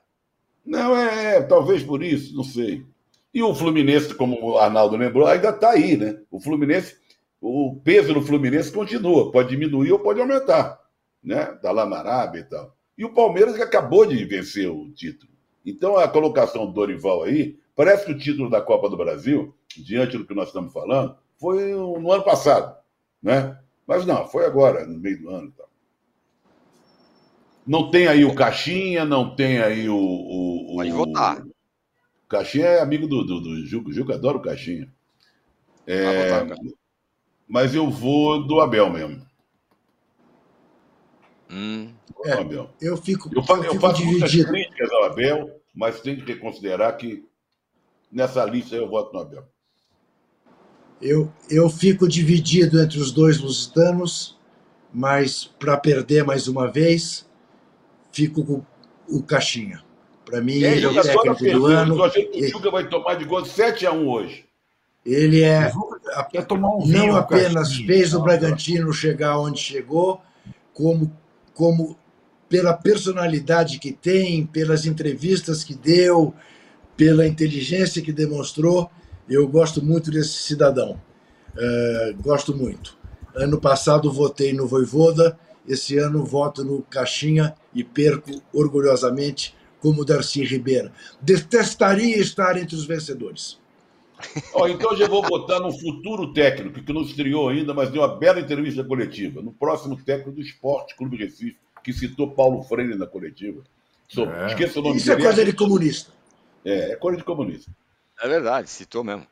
[0.65, 2.85] Não, é, é talvez por isso, não sei.
[3.33, 6.19] E o Fluminense, como o Arnaldo lembrou, ainda está aí, né?
[6.29, 6.97] O Fluminense,
[7.39, 10.79] o peso do Fluminense continua, pode diminuir ou pode aumentar,
[11.23, 11.57] né?
[11.63, 12.75] Na Arábia e tal.
[12.97, 15.31] E o Palmeiras que acabou de vencer o título.
[15.65, 20.17] Então a colocação do Dorival aí, parece que o título da Copa do Brasil, diante
[20.17, 22.75] do que nós estamos falando, foi no ano passado,
[23.21, 23.57] né?
[23.87, 25.69] Mas não, foi agora, no meio do ano e tal.
[27.65, 29.95] Não tem aí o Caixinha, não tem aí o.
[29.95, 31.43] o, o Pode votar.
[32.31, 33.89] Caixinha é amigo do, do, do Juca.
[33.89, 34.87] O Juca adora o Caixinha.
[35.85, 36.55] É, ah,
[37.45, 39.21] mas eu vou do Abel mesmo.
[41.49, 41.93] Hum.
[42.23, 42.69] É, Abel.
[42.79, 46.93] Eu fico, eu, faço, eu, eu faço muitas críticas ao Abel, mas tem que considerar
[46.93, 47.25] que
[48.09, 49.45] nessa lista eu voto no Abel.
[51.01, 54.39] Eu, eu fico dividido entre os dois lusitanos,
[54.93, 57.29] mas para perder mais uma vez,
[58.09, 58.63] fico com
[59.09, 59.83] o Caixinha.
[60.31, 61.97] Para mim, é, ele é técnico do ano.
[61.97, 64.45] Eu achei que o Juca vai tomar de gol 7 a 1 hoje.
[65.05, 70.21] Ele é um não apenas fez o Bragantino chegar onde chegou,
[70.73, 71.11] como,
[71.53, 71.97] como
[72.47, 76.33] pela personalidade que tem, pelas entrevistas que deu,
[76.95, 78.89] pela inteligência que demonstrou.
[79.27, 81.01] Eu gosto muito desse cidadão.
[81.55, 82.97] Uh, gosto muito.
[83.35, 90.43] Ano passado votei no Voivoda, esse ano voto no Caixinha e perco orgulhosamente como Darcy
[90.43, 90.91] Ribeiro.
[91.19, 93.59] Detestaria estar entre os vencedores.
[94.53, 98.19] Oh, então já vou votar no futuro técnico, que não estreou ainda, mas deu uma
[98.19, 99.41] bela entrevista coletiva.
[99.41, 103.63] No próximo técnico do Esporte Clube Recife, que citou Paulo Freire na coletiva.
[104.07, 104.45] So, é.
[104.47, 106.11] Esqueça o nome Isso é é coisa de comunista.
[106.63, 107.71] É, é coisa de comunista.
[108.21, 109.25] É verdade, citou mesmo.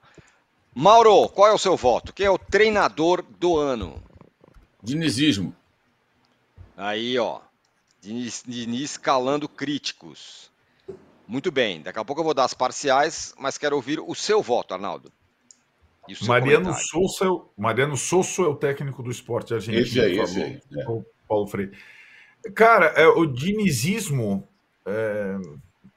[0.73, 2.11] Mauro, qual é o seu voto?
[2.11, 4.01] Quem é o treinador do ano?
[4.81, 5.55] Dinizismo.
[6.75, 7.41] Aí, ó.
[8.01, 10.51] Diniz, Diniz calando críticos.
[11.27, 14.41] Muito bem, daqui a pouco eu vou dar as parciais, mas quero ouvir o seu
[14.41, 15.11] voto, Arnaldo.
[16.27, 19.85] Mariano Souza, é Mariano Souza é o técnico do esporte argentino.
[19.85, 20.61] Esse aí, esse aí.
[20.75, 20.85] É.
[21.27, 21.77] Paulo Freire.
[22.55, 24.47] Cara, é, o dinizismo
[24.85, 25.35] é,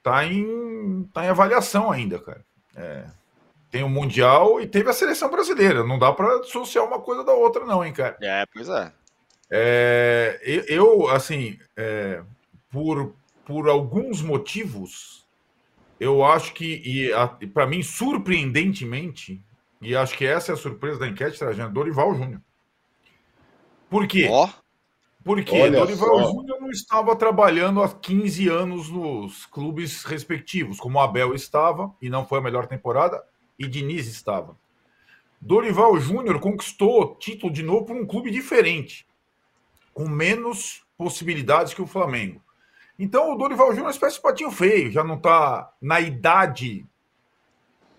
[0.03, 2.45] tá, em, tá em avaliação ainda, cara.
[2.75, 3.05] É,
[3.71, 5.83] tem o Mundial e teve a seleção brasileira.
[5.83, 8.17] Não dá para associar uma coisa da outra, não, hein, cara?
[8.21, 8.91] É, pois é.
[9.55, 12.21] É eu, assim, é,
[12.71, 13.13] por,
[13.45, 15.27] por alguns motivos,
[15.99, 19.39] eu acho que, e para mim, surpreendentemente,
[19.79, 22.41] e acho que essa é a surpresa da enquete, Trajano, Dorival Júnior.
[23.89, 24.27] Por quê?
[24.31, 24.49] Oh.
[25.23, 26.31] Porque Olha Dorival só.
[26.31, 32.09] Júnior não estava trabalhando há 15 anos nos clubes respectivos, como o Abel estava, e
[32.09, 33.23] não foi a melhor temporada,
[33.57, 34.57] e Diniz estava.
[35.39, 39.05] Dorival Júnior conquistou título de novo por um clube diferente,
[39.93, 42.41] com menos possibilidades que o Flamengo.
[42.97, 46.85] Então o Dorival Júnior é uma espécie de patinho feio, já não está na idade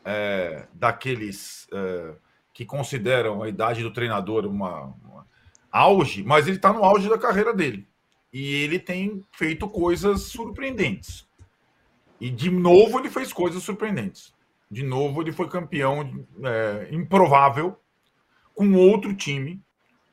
[0.04, 2.14] é, daqueles é,
[2.52, 5.26] que consideram a idade do treinador uma, uma
[5.70, 7.88] auge, mas ele está no auge da carreira dele.
[8.32, 11.26] E ele tem feito coisas surpreendentes.
[12.20, 14.32] E de novo ele fez coisas surpreendentes.
[14.70, 17.78] De novo ele foi campeão é, improvável
[18.54, 19.60] com outro time,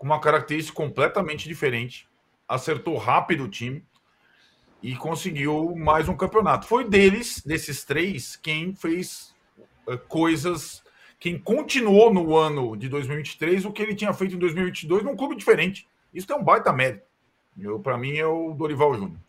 [0.02, 2.10] com uma característica completamente diferente.
[2.48, 3.86] Acertou rápido o time
[4.82, 6.66] e conseguiu mais um campeonato.
[6.66, 9.32] Foi deles, desses três, quem fez
[9.88, 10.82] uh, coisas,
[11.20, 15.36] quem continuou no ano de 2023 o que ele tinha feito em 2022 num clube
[15.36, 15.88] diferente.
[16.12, 17.06] Isso é um baita mérito.
[17.84, 19.20] Para mim é o Dorival Júnior.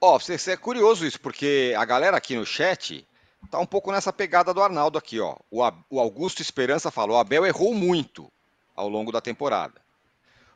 [0.00, 3.04] Ó, oh, você é curioso isso, porque a galera aqui no chat
[3.50, 5.34] tá um pouco nessa pegada do Arnaldo aqui, ó.
[5.50, 8.30] O, o Augusto Esperança falou: o Abel errou muito
[8.76, 9.87] ao longo da temporada.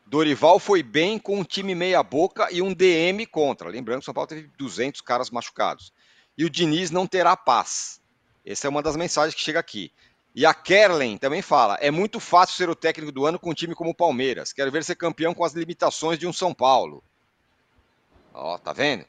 [0.07, 3.69] Dorival foi bem com um time meia-boca e um DM contra.
[3.69, 5.93] Lembrando que o São Paulo teve 200 caras machucados.
[6.37, 8.01] E o Diniz não terá paz.
[8.45, 9.93] Essa é uma das mensagens que chega aqui.
[10.35, 13.55] E a Kerlen também fala: é muito fácil ser o técnico do ano com um
[13.55, 14.53] time como o Palmeiras.
[14.53, 17.03] Quero ver ser campeão com as limitações de um São Paulo.
[18.35, 19.05] Ó, tá vendo?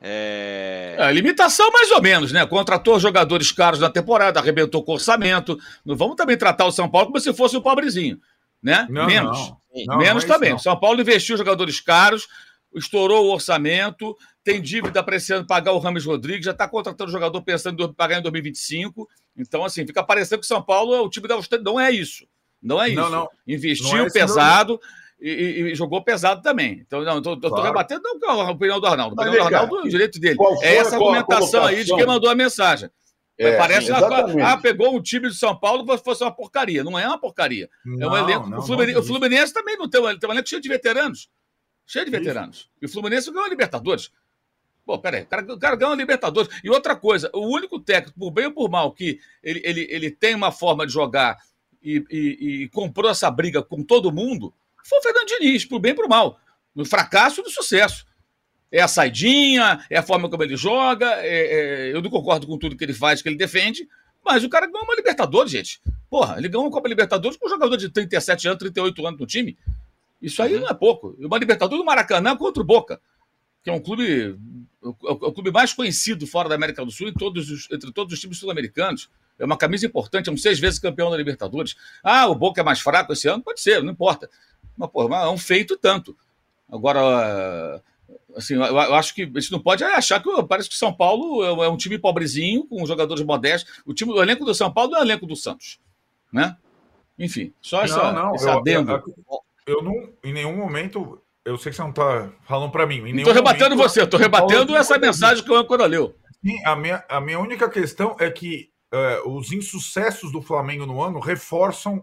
[0.00, 0.96] É...
[0.98, 1.12] é...
[1.12, 2.44] limitação mais ou menos, né?
[2.46, 5.58] Contratou jogadores caros na temporada, arrebentou com orçamento.
[5.84, 8.20] Não vamos também tratar o São Paulo como se fosse o pobrezinho
[8.62, 8.86] né?
[8.90, 9.38] Não, Menos.
[9.38, 9.60] Não.
[9.86, 10.50] Não, Menos também.
[10.50, 10.58] Não.
[10.58, 12.26] São Paulo investiu jogadores caros,
[12.74, 17.10] estourou o orçamento, tem dívida para esse ano pagar o Rames Rodrigues, já está contratando
[17.10, 19.08] jogador pensando em pagar em 2025.
[19.36, 21.72] Então, assim, fica parecendo que o São Paulo é o time da austeridade.
[21.72, 22.26] Não é isso.
[22.62, 23.00] Não é isso.
[23.00, 23.28] Não, não.
[23.46, 24.80] Investiu é pesado.
[25.20, 26.82] E, e, jogou pesado também.
[26.86, 27.56] Então, não, tô, claro.
[27.56, 29.20] tô rebatendo não, a opinião do Arnaldo.
[29.20, 30.38] A opinião do Arnaldo é o direito dele.
[30.62, 32.90] É essa argumentação aí de quem mandou a mensagem.
[33.40, 36.84] É, Parece que ah, pegou um time de São Paulo que fosse uma porcaria.
[36.84, 37.70] Não é uma porcaria.
[37.82, 38.50] Não, é um elenco.
[38.50, 41.30] Não, o, Fluminense, o, Fluminense, também não tem, tem um elenco cheio de veteranos.
[41.86, 42.58] Cheio de veteranos.
[42.58, 42.70] Isso.
[42.82, 44.10] E o Fluminense ganhou a Libertadores.
[44.84, 46.50] Pô, peraí, o cara, o cara ganhou a Libertadores.
[46.62, 50.10] E outra coisa, o único técnico, por bem ou por mal, que ele, ele, ele
[50.10, 51.38] tem uma forma de jogar
[51.82, 54.52] e, e, e comprou essa briga com todo mundo,
[54.84, 56.38] foi o Fernando Diniz, por bem e por mal.
[56.74, 58.04] No fracasso e no sucesso.
[58.72, 61.06] É a saidinha, é a forma como ele joga.
[61.24, 63.88] É, é, eu não concordo com tudo que ele faz, que ele defende,
[64.24, 65.80] mas o cara ganhou uma Libertadores, gente.
[66.08, 69.26] Porra, ele ganhou uma Copa Libertadores com um jogador de 37 anos, 38 anos no
[69.26, 69.56] time.
[70.20, 70.62] Isso aí uhum.
[70.62, 71.16] não é pouco.
[71.18, 73.00] Uma Libertadores do Maracanã contra o Boca,
[73.62, 74.36] que é um clube,
[74.82, 78.12] o, o clube mais conhecido fora da América do Sul em todos os, entre todos
[78.12, 79.10] os times sul-americanos.
[79.38, 81.74] É uma camisa importante, é um seis vezes campeão da Libertadores.
[82.04, 83.42] Ah, o Boca é mais fraco esse ano?
[83.42, 84.28] Pode ser, não importa.
[84.76, 86.16] Mas, porra, é um feito tanto.
[86.70, 87.82] Agora,
[88.36, 90.92] Assim, eu, eu, acho que a gente não pode achar que parece que o São
[90.92, 93.80] Paulo é, é um time pobrezinho, com jogadores modestos.
[93.84, 95.80] O time, o elenco do São Paulo não é o elenco do Santos,
[96.32, 96.56] né?
[97.18, 98.92] Enfim, só essa, não, não, esse eu, adendo.
[98.92, 103.06] Eu, eu, não, em nenhum momento, eu sei que você não está falando para mim.
[103.16, 106.14] Estou rebatendo momento, você, estou rebatendo essa mensagem que o âncora leu.
[106.44, 111.02] Sim, a minha, a minha única questão é que uh, os insucessos do Flamengo no
[111.02, 112.02] ano reforçam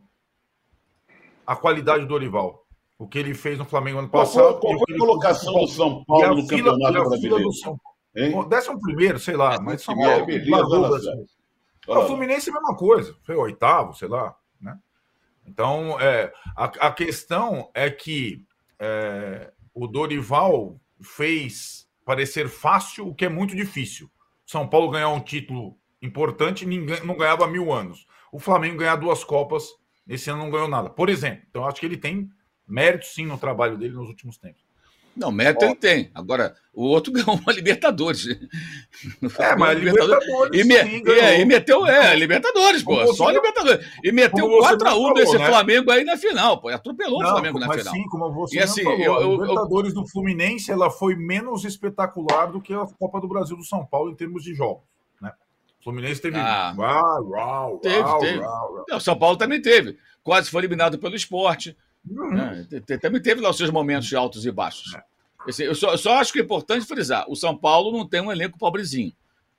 [1.45, 2.66] a qualidade do Dorival
[2.97, 4.59] o que ele fez no Flamengo ano passado.
[4.59, 7.53] Qual foi, qual foi a colocação do São Paulo no Campeonato Brasileiro?
[7.53, 7.79] São...
[8.15, 8.49] Hein?
[8.49, 10.25] Décimo primeiro, sei lá, mas São Paulo.
[11.87, 14.35] o Fluminense é a mesma coisa, foi oitavo, sei lá.
[14.59, 14.77] Né?
[15.45, 18.43] Então, é, a, a questão é que
[18.79, 24.09] é, o Dorival fez parecer fácil o que é muito difícil.
[24.45, 28.07] São Paulo ganhar um título importante ninguém não ganhava há mil anos.
[28.31, 29.67] O Flamengo ganhar duas Copas,
[30.07, 30.89] esse ano não ganhou nada.
[30.89, 31.43] Por exemplo.
[31.49, 32.29] Então, acho que ele tem
[32.67, 34.67] mérito sim no trabalho dele nos últimos tempos.
[35.17, 36.11] Não, mérito ele tem.
[36.13, 38.27] Agora, o outro ganhou uma Libertadores.
[38.27, 40.27] É, mas Libertadores.
[40.27, 42.95] Libertadores e, me, sim, e, e, meteu, é, Libertadores, pô.
[42.97, 43.85] Como só Libertadores.
[44.03, 45.47] E meteu 4x1 desse né?
[45.47, 46.69] Flamengo aí na final, pô.
[46.69, 47.93] Atropelou não, o Flamengo na final.
[47.93, 51.15] Sim, como você e assim, falou, eu, eu, a Libertadores eu, do Fluminense ela foi
[51.15, 54.83] menos espetacular do que a Copa do Brasil do São Paulo em termos de jogos.
[55.19, 55.31] Né?
[55.81, 56.37] O Fluminense teve.
[56.37, 58.39] Ah, uau, uau, teve, uau, teve.
[58.39, 59.97] Uau, o São Paulo também teve.
[60.23, 61.75] Quase foi eliminado pelo esporte.
[62.05, 62.65] Uhum.
[62.87, 64.93] É, também teve lá os seus momentos de altos e baixos.
[64.93, 65.03] É.
[65.47, 68.31] Eu só, eu só, acho que é importante frisar: o São Paulo não tem um
[68.31, 69.13] elenco pobrezinho.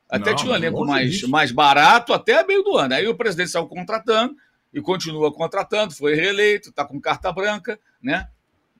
[0.08, 2.94] Até não, tinha um elenco mais, mais barato até meio do ano.
[2.94, 4.34] Aí o presidente saiu contratando
[4.72, 8.28] e continua contratando, foi reeleito, está com carta branca, né?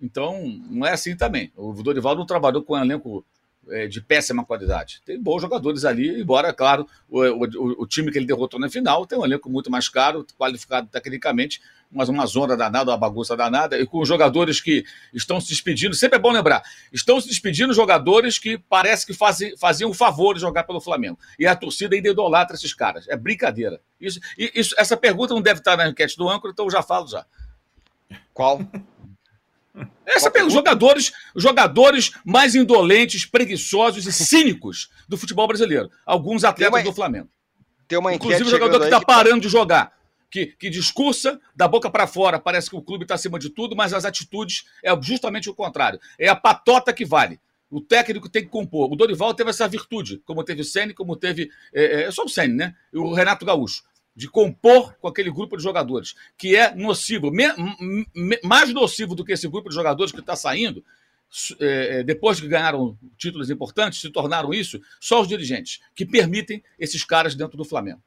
[0.01, 1.53] Então, não é assim também.
[1.57, 3.25] O Dorival não trabalhou com um elenco
[3.71, 5.01] é, de péssima qualidade.
[5.05, 9.07] Tem bons jogadores ali, embora, claro, o, o, o, time que ele derrotou na final
[9.07, 11.61] tem um elenco muito mais caro, qualificado tecnicamente,
[11.91, 15.95] mas uma zona danada, uma bagunça danada, e com jogadores que estão se despedindo.
[15.95, 16.63] Sempre é bom lembrar:
[16.93, 21.19] estão se despedindo jogadores que parece que fazem, faziam o favor de jogar pelo Flamengo.
[21.39, 23.09] E a torcida ainda idolatra esses caras.
[23.09, 23.81] É brincadeira.
[24.01, 27.09] Isso, isso, essa pergunta não deve estar na enquete do âncora, então eu já falo
[27.09, 27.25] já.
[28.33, 28.61] Qual?
[30.07, 35.91] Essa pelos jogadores, jogadores mais indolentes, preguiçosos e cínicos do futebol brasileiro.
[36.07, 37.29] Alguns atletas uma, do Flamengo.
[37.87, 39.93] Tem uma Inclusive o jogador que está parando de jogar,
[40.31, 43.77] que, que discursa da boca para fora, parece que o clube está acima de tudo,
[43.77, 46.01] mas as atitudes é justamente o contrário.
[46.19, 47.41] É a patota que vale.
[47.71, 48.91] O técnico tem que compor.
[48.91, 51.51] O Dorival teve essa virtude, como teve o Sene, como teve.
[51.73, 52.75] É, é, só o Sene, né?
[52.93, 53.83] E o Renato Gaúcho
[54.19, 57.47] de compor com aquele grupo de jogadores, que é nocivo, me,
[58.13, 60.85] me, mais nocivo do que esse grupo de jogadores que está saindo,
[61.61, 66.61] é, é, depois que ganharam títulos importantes, se tornaram isso, só os dirigentes, que permitem
[66.81, 68.03] esses caras dentro do Flamengo.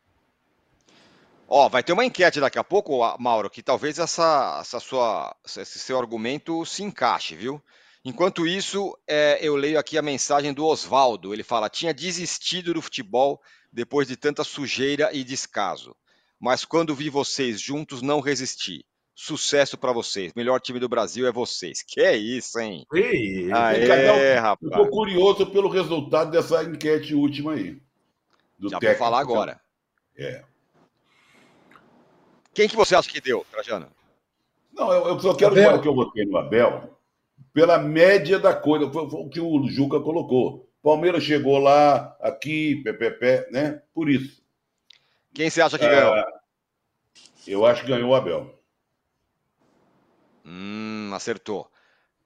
[1.48, 5.34] Ó, oh, vai ter uma enquete daqui a pouco, Mauro, que talvez essa, essa sua,
[5.46, 7.64] esse seu argumento se encaixe, viu?
[8.04, 11.34] Enquanto isso, é, eu leio aqui a mensagem do Oswaldo.
[11.34, 13.40] Ele fala: tinha desistido do futebol
[13.72, 15.96] depois de tanta sujeira e descaso
[16.42, 18.84] mas quando vi vocês juntos não resisti.
[19.14, 20.34] Sucesso para vocês.
[20.34, 21.84] Melhor time do Brasil é vocês.
[21.88, 22.84] Que é isso, hein?
[22.92, 24.72] Ei, Aê, rapaz.
[24.72, 27.80] Eu tô curioso pelo resultado dessa enquete última aí.
[28.60, 28.86] Já técnico.
[28.86, 29.62] vou falar agora.
[30.18, 30.44] É.
[32.54, 33.88] Quem que você acha que deu, Trajano?
[34.74, 36.98] Não, eu, eu só quero falar que eu votei no Abel
[37.54, 38.90] pela média da coisa.
[38.92, 40.68] Foi, foi o que o Juca colocou.
[40.82, 43.82] Palmeiras chegou lá, aqui, pé, né?
[43.94, 44.41] Por isso.
[45.34, 46.16] Quem você acha que ganhou?
[46.16, 46.26] É,
[47.48, 48.54] eu acho que ganhou o Abel.
[50.46, 51.72] Hum, acertou.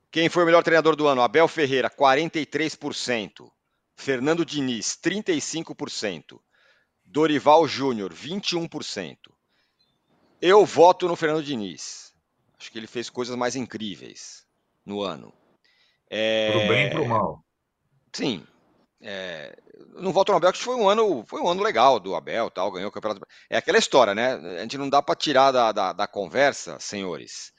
[0.10, 1.22] Quem foi o melhor treinador do ano?
[1.22, 3.52] Abel Ferreira, 43%.
[3.96, 6.40] Fernando Diniz, 35%.
[7.04, 9.18] Dorival Júnior, 21%.
[10.42, 12.14] Eu voto no Fernando Diniz.
[12.60, 14.46] Acho que ele fez coisas mais incríveis
[14.86, 15.34] no ano.
[16.10, 16.52] É...
[16.52, 17.46] Pro bem e pro mal.
[18.12, 18.46] Sim,
[19.02, 19.58] é,
[19.98, 22.92] no Abel, que foi um ano, foi um ano legal do Abel, tal, ganhou o
[22.92, 23.26] campeonato.
[23.50, 24.34] É aquela história, né?
[24.34, 27.52] A gente não dá para tirar da, da, da, conversa, senhores,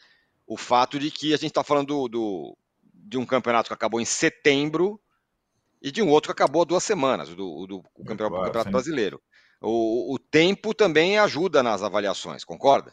[0.47, 4.01] o fato de que a gente está falando do, do, de um campeonato que acabou
[4.01, 5.01] em setembro
[5.83, 8.71] e de um outro que acabou há duas semanas, do, do, do campeonato, claro, campeonato
[8.71, 9.21] brasileiro.
[9.61, 12.93] O, o tempo também ajuda nas avaliações, concorda?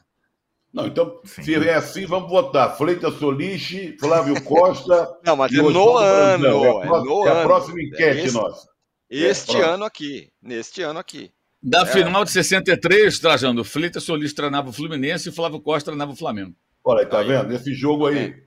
[0.73, 1.43] Não, então, Sim.
[1.43, 2.75] se é assim, vamos votar.
[2.75, 5.19] Freitas Soliche, Flávio Costa.
[5.23, 6.65] Não, mas é no ano.
[6.65, 8.72] É, a, próxima, é, no é a próxima enquete é nossa.
[9.15, 10.31] Este é, ano aqui.
[10.41, 11.31] Neste ano aqui.
[11.61, 11.85] Da é.
[11.85, 16.55] final de 63, Trajando, Freitas Solis treinava o Fluminense e Flávio Costa treinava o Flamengo.
[16.83, 17.27] Olha aí, tá aí.
[17.27, 17.53] vendo?
[17.53, 18.17] Esse jogo aí.
[18.17, 18.43] É.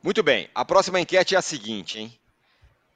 [0.00, 0.48] Muito bem.
[0.54, 2.16] A próxima enquete é a seguinte, hein?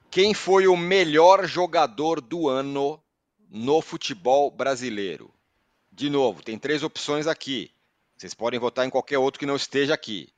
[0.09, 3.03] Quem foi o melhor jogador do ano
[3.49, 5.29] no futebol brasileiro?
[5.91, 7.69] De novo, tem três opções aqui.
[8.15, 10.29] Vocês podem votar em qualquer outro que não esteja aqui.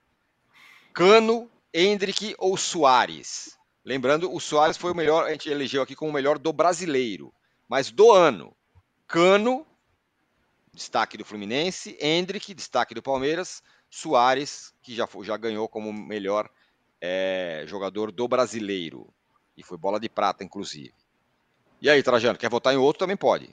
[0.93, 3.56] Cano, Hendrick ou Soares.
[3.87, 7.33] Lembrando, o Soares foi o melhor, a gente elegeu aqui como o melhor do brasileiro.
[7.69, 8.53] Mas do ano,
[9.07, 9.65] Cano,
[10.73, 16.49] destaque do Fluminense, Hendrick, destaque do Palmeiras, Soares, que já, já ganhou como melhor
[16.99, 19.07] é, jogador do brasileiro.
[19.55, 20.93] E foi bola de prata, inclusive.
[21.81, 22.99] E aí, Trajano, quer votar em outro?
[22.99, 23.51] Também pode.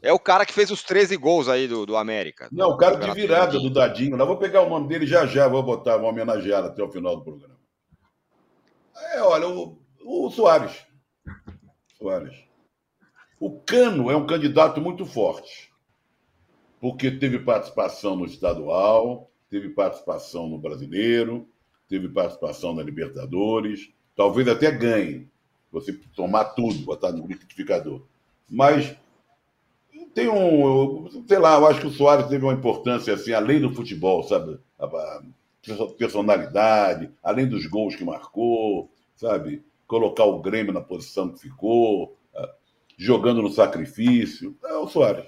[0.00, 2.48] É o cara que fez os 13 gols aí do, do América.
[2.50, 4.16] Não, o cara de virada do Dadinho.
[4.16, 7.16] Nós vou pegar o nome dele já já, vou botar, vou homenagear até o final
[7.16, 7.55] do programa.
[8.96, 10.84] É, olha, o, o Soares.
[11.98, 12.36] Soares.
[13.38, 15.70] O Cano é um candidato muito forte,
[16.80, 21.46] porque teve participação no estadual, teve participação no brasileiro,
[21.88, 25.28] teve participação na Libertadores, talvez até ganhe,
[25.70, 28.02] você tomar tudo, botar no liquidificador.
[28.48, 28.96] Mas
[30.14, 33.74] tem um, sei lá, eu acho que o Soares teve uma importância assim, além do
[33.74, 34.58] futebol, sabe?
[35.98, 39.64] Personalidade, além dos gols que marcou, sabe?
[39.86, 42.16] Colocar o Grêmio na posição que ficou,
[42.96, 44.56] jogando no sacrifício.
[44.64, 45.26] É o Soares.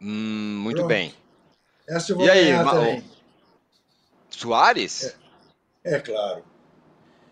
[0.00, 0.88] Hum, muito Pronto.
[0.88, 1.12] bem.
[1.88, 3.04] Essa eu vou e aí, também.
[4.30, 5.16] Soares?
[5.84, 6.44] É, é, claro.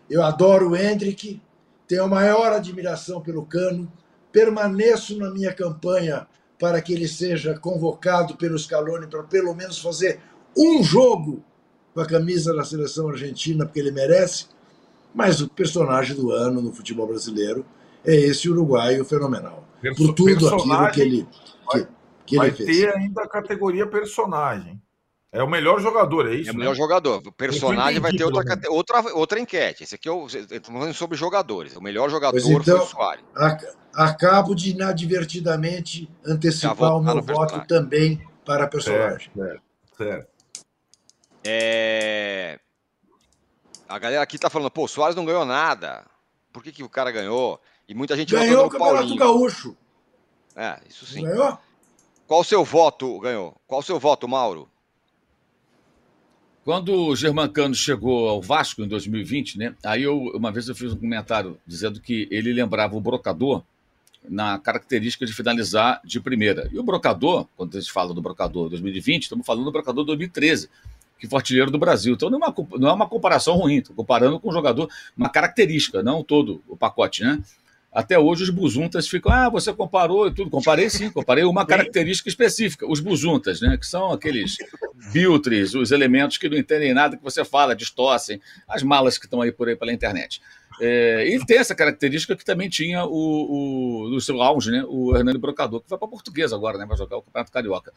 [0.09, 1.41] Eu adoro o Hendrick,
[1.87, 3.91] tenho a maior admiração pelo Cano,
[4.31, 6.27] permaneço na minha campanha
[6.59, 10.19] para que ele seja convocado pelo Scaloni para pelo menos fazer
[10.57, 11.43] um jogo
[11.93, 14.47] com a camisa da seleção argentina, porque ele merece.
[15.13, 17.65] Mas o personagem do ano no futebol brasileiro
[18.05, 19.67] é esse uruguaio fenomenal.
[19.81, 21.27] Perso Por tudo aquilo que ele,
[21.71, 21.87] que,
[22.25, 22.77] que vai ele fez.
[22.77, 24.81] ter ainda a categoria personagem.
[25.31, 26.49] É o melhor jogador, é isso?
[26.49, 26.77] É o melhor né?
[26.77, 27.21] jogador.
[27.25, 29.83] O personagem vai ter outra, outra, outra enquete.
[29.83, 31.75] Esse aqui é o, estamos falando sobre jogadores.
[31.75, 33.23] O melhor jogador então, foi o Soares.
[33.93, 39.29] Acabo de inadvertidamente antecipar o meu voto também para personagem.
[39.35, 39.61] Certo,
[39.95, 40.38] certo.
[41.43, 42.59] É...
[43.87, 46.05] A galera aqui tá falando, pô, o Soares não ganhou nada.
[46.53, 47.59] Por que, que o cara ganhou?
[47.87, 49.17] E muita gente ganhou o Campeonato Paulinho.
[49.17, 49.77] Gaúcho.
[50.55, 51.23] É, isso sim.
[51.23, 51.57] Ganhou?
[52.27, 53.55] Qual o seu voto, ganhou?
[53.65, 54.69] Qual o seu voto, Mauro?
[56.63, 59.75] Quando o Germancano chegou ao Vasco em 2020, né?
[59.83, 63.63] Aí eu, uma vez eu fiz um comentário dizendo que ele lembrava o brocador
[64.23, 66.69] na característica de finalizar de primeira.
[66.71, 70.69] E o brocador, quando a gente fala do brocador 2020, estamos falando do brocador 2013,
[71.19, 72.13] que foi artilheiro do Brasil.
[72.13, 75.29] Então não é uma, não é uma comparação ruim, estou comparando com um jogador, uma
[75.29, 77.39] característica, não todo o pacote, né?
[77.91, 80.49] Até hoje os buzuntas ficam, ah, você comparou e tudo.
[80.49, 83.77] Comparei sim, comparei uma característica específica, os buzuntas, né?
[83.77, 84.57] Que são aqueles
[85.11, 89.41] biltres, os elementos que não entendem nada que você fala, distorcem, as malas que estão
[89.41, 90.39] aí por aí pela internet.
[90.79, 94.85] É, e tem essa característica que também tinha o, o no seu auge, né?
[94.87, 96.85] O Hernando Brocador, que vai para português agora, né?
[96.85, 97.91] Vai jogar o Campeonato Carioca.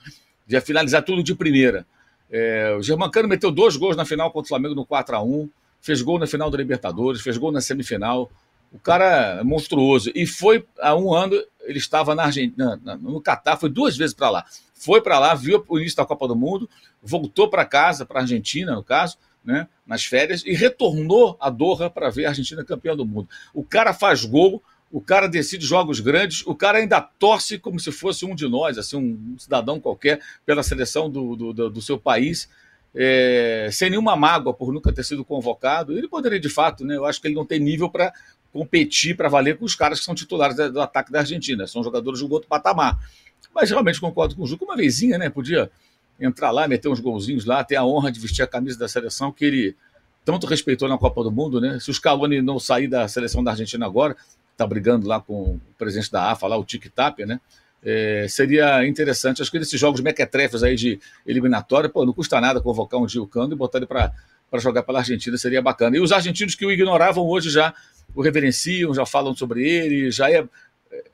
[0.47, 1.87] De finalizar tudo de primeira.
[2.33, 5.49] É, o Germancano meteu dois gols na final contra o Flamengo no 4 a 1
[5.83, 8.31] fez gol na final da Libertadores, fez gol na semifinal.
[8.73, 10.11] O cara é monstruoso.
[10.15, 14.31] E foi há um ano, ele estava na Argentina, no Catar, foi duas vezes para
[14.31, 14.47] lá.
[14.73, 16.71] Foi para lá, viu o início da Copa do Mundo,
[17.03, 21.91] voltou para casa, para a Argentina, no caso, né, nas férias, e retornou a Doha
[21.91, 23.29] para ver a Argentina campeã do mundo.
[23.53, 24.63] O cara faz gol,
[24.93, 28.77] o cara decide jogos grandes, o cara ainda torce como se fosse um de nós,
[28.77, 32.47] assim, um cidadão qualquer, pela seleção do, do, do seu país.
[32.95, 35.97] É, sem nenhuma mágoa por nunca ter sido convocado.
[35.97, 36.95] Ele poderia, de fato, né?
[36.95, 38.13] Eu acho que ele não tem nível para
[38.53, 41.67] competir para valer com os caras que são titulares do ataque da Argentina.
[41.67, 42.99] São jogadores de um outro patamar.
[43.55, 45.31] Mas realmente concordo com o Juca, uma vezinha, né?
[45.31, 45.71] Podia
[46.21, 49.33] entrar lá, meter uns golzinhos lá, ter a honra de vestir a camisa da seleção
[49.33, 49.77] que ele
[50.23, 51.81] tanto respeitou na Copa do Mundo, né?
[51.81, 54.15] Se o Scaloni não sair da seleção da Argentina agora,
[54.53, 57.41] está brigando lá com o presidente da AFA, lá, o Tic Tapia, né?
[57.85, 59.43] É, seria interessante.
[59.43, 63.27] Acho que nesses jogos mequetrefes aí de eliminatória, pô, não custa nada convocar um Gil
[63.27, 64.13] Cano e botar ele para
[64.59, 65.97] jogar pela Argentina, seria bacana.
[65.97, 67.75] E os argentinos que o ignoravam hoje já
[68.15, 70.47] o reverenciam, já falam sobre ele, já é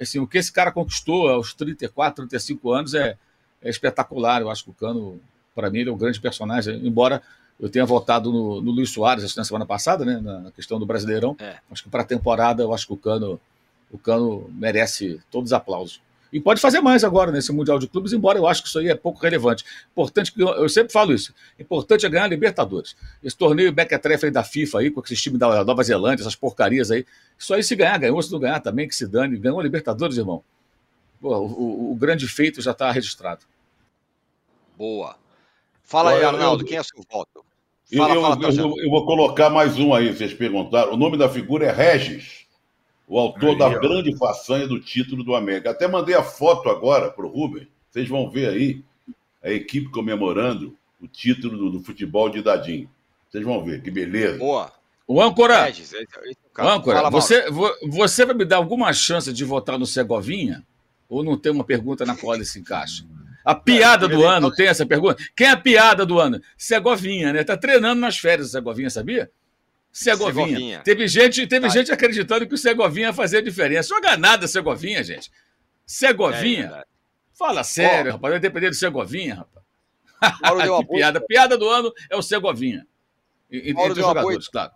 [0.00, 3.16] assim, o que esse cara conquistou aos 34, 35 anos é,
[3.62, 4.40] é espetacular.
[4.42, 5.20] Eu acho que o Cano,
[5.54, 7.22] para mim, ele é um grande personagem, embora
[7.58, 11.36] eu tenha votado no, no Luiz Soares na semana passada, né, na questão do Brasileirão.
[11.38, 11.56] É.
[11.70, 13.40] Acho que para a temporada, eu acho que o Cano,
[13.90, 16.00] o Cano merece todos os aplausos.
[16.32, 18.88] E pode fazer mais agora nesse Mundial de Clubes, embora eu acho que isso aí
[18.88, 19.64] é pouco relevante.
[19.90, 21.34] Importante que eu sempre falo isso.
[21.58, 22.94] Importante é ganhar a Libertadores.
[23.24, 27.06] Esse torneio Becketreff da FIFA aí, com esse time da Nova Zelândia, essas porcarias aí.
[27.38, 29.38] Isso aí se ganhar, ganhou, se não ganhar também, que se dane.
[29.38, 30.44] Ganhou a Libertadores, irmão.
[31.18, 33.40] Pô, o, o, o, grande feito já está registrado.
[34.76, 35.16] Boa.
[35.82, 37.42] Fala aí, Arnaldo, quem é seu voto?
[37.96, 40.92] Fala, eu, fala, eu, eu, eu, vou colocar mais um aí, vocês perguntaram.
[40.92, 42.38] O nome da figura é Regis
[43.08, 43.80] o autor Aí, da ó.
[43.80, 45.70] grande façanha do título do América.
[45.70, 48.84] Até mandei a foto agora para o Rubem, vocês vão ver aí
[49.42, 52.90] a equipe comemorando o título do, do futebol de Dadinho.
[53.30, 54.38] Vocês vão ver, que beleza.
[54.38, 54.70] Boa.
[55.06, 55.72] O âncora,
[56.58, 57.46] o âncora você,
[57.88, 60.62] você vai me dar alguma chance de votar no Segovinha?
[61.08, 63.06] Ou não tem uma pergunta na qual ele se encaixa?
[63.44, 65.22] A piada do ano, tem essa pergunta?
[65.34, 66.40] Quem é a piada do ano?
[66.56, 67.44] Segovinha, né?
[67.44, 69.30] Tá treinando nas férias, Segovinha, sabia?
[69.90, 70.46] Segovinha.
[70.46, 70.80] Segovinha.
[70.80, 71.72] Teve gente, teve tá.
[71.72, 73.88] gente acreditando que o Segovinha fazia diferença.
[73.88, 75.30] Joga nada, Segovinha, gente.
[75.86, 76.84] Segovinha.
[76.84, 76.84] É
[77.32, 78.14] Fala sério, oh.
[78.14, 78.32] rapaz.
[78.32, 79.64] Vai depender do Segovinha, rapaz.
[80.80, 81.20] que piada.
[81.20, 82.86] Piada do ano é o Segovinha.
[83.50, 84.72] Entre os jogadores, claro.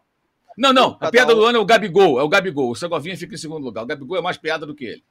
[0.57, 0.97] Não, não.
[1.01, 2.21] A piada do ano é o Gabigol.
[2.21, 2.71] É o Gabigol.
[2.71, 3.83] O Segovinha fica em segundo lugar.
[3.83, 5.05] O Gabigol é mais piada do que ele.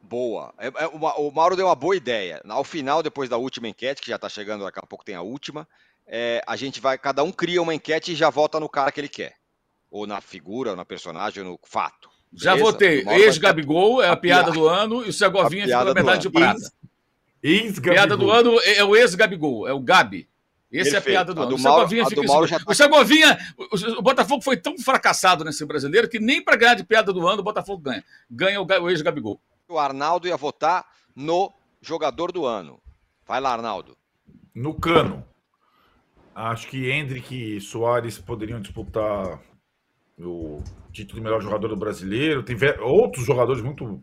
[0.00, 0.54] Boa.
[0.58, 2.40] É, é, o Mauro deu uma boa ideia.
[2.48, 5.22] Ao final, depois da última enquete, que já está chegando, daqui a pouco tem a
[5.22, 5.66] última,
[6.06, 9.00] é, a gente vai, cada um cria uma enquete e já vota no cara que
[9.00, 9.34] ele quer.
[9.90, 12.08] Ou na figura, ou na personagem, ou no fato.
[12.30, 12.44] Beleza?
[12.44, 13.04] Já votei.
[13.08, 16.72] Ex-Gabigol é a, a piada do ano e o Segovinha fica na medalha de prata.
[17.82, 20.28] Piada do ano é o ex-Gabigol, é o Gabi.
[20.72, 21.54] Essa é a piada do ano.
[21.54, 22.58] o Segovinha fica do assim.
[22.58, 22.64] tá...
[22.66, 23.38] O Segovinha,
[23.96, 27.40] o, Botafogo foi tão fracassado nesse brasileiro que nem para ganhar de piada do ano
[27.40, 28.04] o Botafogo ganha.
[28.30, 29.40] Ganha o, o ex-Gabigol.
[29.68, 32.80] O Arnaldo ia votar no jogador do ano.
[33.26, 33.96] Vai lá, Arnaldo.
[34.54, 35.22] No cano.
[36.34, 39.42] Acho que Hendrick e Soares poderiam disputar
[40.18, 42.42] o título de melhor jogador do brasileiro.
[42.42, 44.02] Tem outros jogadores muito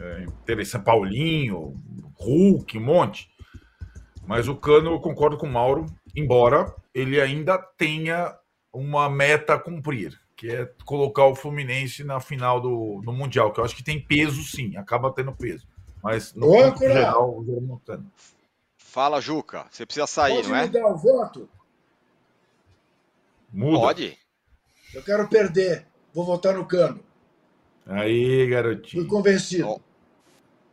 [0.00, 0.84] é, interessantes.
[0.84, 1.74] Paulinho,
[2.18, 3.28] Hulk, um monte.
[4.26, 5.86] Mas o Cano, eu concordo com o Mauro,
[6.16, 8.34] embora ele ainda tenha
[8.72, 13.60] uma meta a cumprir, que é colocar o Fluminense na final do, do Mundial, que
[13.60, 15.68] eu acho que tem peso sim, acaba tendo peso.
[16.02, 18.10] Mas no Ô, geral, o Jeromel Cano.
[18.76, 19.68] Fala, Juca.
[19.70, 20.60] Você precisa sair, Pode não é?
[20.62, 21.48] Pode mudar o voto?
[23.52, 23.78] Muda.
[23.78, 24.18] Pode.
[24.92, 25.86] Eu quero perder.
[26.12, 26.98] Vou votar no Cano.
[27.86, 29.04] Aí, garotinho.
[29.04, 29.80] Fui convencido.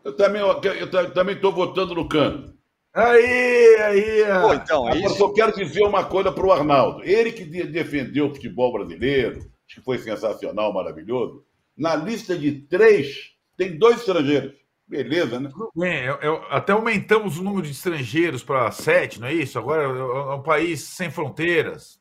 [0.03, 2.57] Eu também eu também estou votando no Cano.
[2.91, 4.24] Aí, aí.
[4.41, 7.03] Pô, então, é Agora, só quero dizer uma coisa para o Arnaldo.
[7.03, 11.45] Ele que defendeu o futebol brasileiro, que foi sensacional, maravilhoso.
[11.78, 14.57] Na lista de três, tem dois estrangeiros.
[14.88, 15.51] Beleza, né?
[15.76, 19.59] Bem, eu, eu, até aumentamos o número de estrangeiros para sete, não é isso?
[19.59, 21.99] Agora é um país sem fronteiras.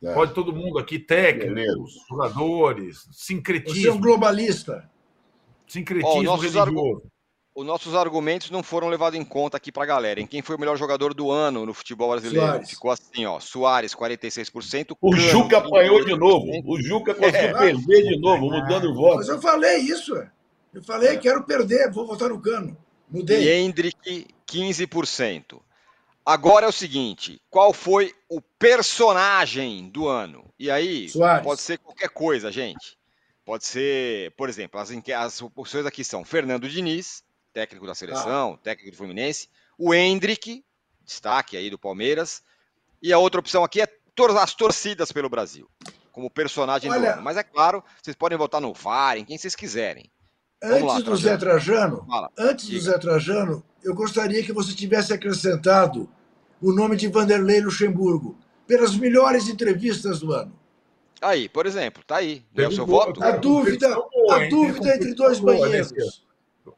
[0.00, 0.14] É.
[0.14, 2.06] Pode todo mundo aqui, técnicos, Beleza.
[2.08, 3.80] jogadores, sincretismo.
[3.82, 4.88] Você é um globalista.
[5.66, 7.02] Sincretismo oh, religioso
[7.60, 10.18] os nossos argumentos não foram levados em conta aqui para a galera.
[10.18, 12.46] Em quem foi o melhor jogador do ano no futebol brasileiro?
[12.46, 12.70] Soares.
[12.70, 13.38] Ficou assim, ó.
[13.38, 14.96] Soares, 46%.
[14.98, 16.46] O Cano, Juca apanhou de novo.
[16.64, 17.52] O Juca conseguiu é.
[17.52, 19.16] perder de novo, mudando o voto.
[19.16, 20.14] Mas eu falei isso.
[20.72, 21.16] Eu falei, é.
[21.18, 22.74] quero perder, vou votar no Cano.
[23.10, 23.42] Mudei.
[23.42, 25.60] E Hendrick, 15%.
[26.24, 30.46] Agora é o seguinte: qual foi o personagem do ano?
[30.58, 31.44] E aí, Soares.
[31.44, 32.98] pode ser qualquer coisa, gente.
[33.44, 37.22] Pode ser, por exemplo, as, as opções aqui são Fernando Diniz,
[37.52, 38.62] técnico da seleção, ah.
[38.62, 39.48] técnico do Fluminense.
[39.78, 40.64] O Hendrick,
[41.04, 42.42] destaque aí do Palmeiras.
[43.02, 45.68] E a outra opção aqui é tor as torcidas pelo Brasil,
[46.12, 47.22] como personagem Olha, do ano.
[47.22, 50.10] Mas é claro, vocês podem votar no VAR, em quem vocês quiserem.
[50.62, 52.30] Antes lá, do Zé Trajano, Fala.
[52.38, 52.78] antes Diga.
[52.78, 56.08] do Zé Trajano, eu gostaria que você tivesse acrescentado
[56.60, 60.52] o nome de Vanderlei Luxemburgo, pelas melhores entrevistas do ano.
[61.22, 62.44] Aí, por exemplo, tá aí.
[62.52, 63.22] Deu o seu voto?
[63.22, 63.88] A dúvida,
[64.30, 66.24] a dúvida entre dois banheiros.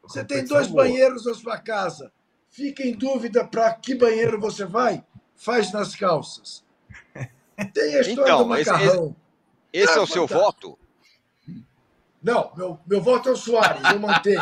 [0.02, 2.12] Você tem dois banheiros na sua casa.
[2.50, 5.04] Fica em dúvida para que banheiro você vai?
[5.34, 6.64] Faz nas calças.
[7.72, 9.16] Tem a história então, do macarrão.
[9.72, 10.78] Esse, esse é, é o seu voto?
[12.22, 14.40] Não, meu, meu voto é o Soares, eu mantenho.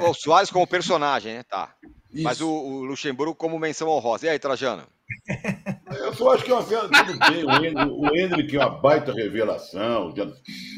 [0.00, 1.42] o Soares como personagem, né?
[1.44, 1.72] Tá.
[2.12, 2.24] Isso.
[2.24, 4.26] Mas o, o, Luxemburgo como menção honrosa.
[4.26, 4.84] E aí, Trajano?
[6.08, 7.44] Eu só acho que é uma cena tudo bem.
[7.86, 10.14] O Hendrick é uma baita revelação.
[10.16, 10.26] Já,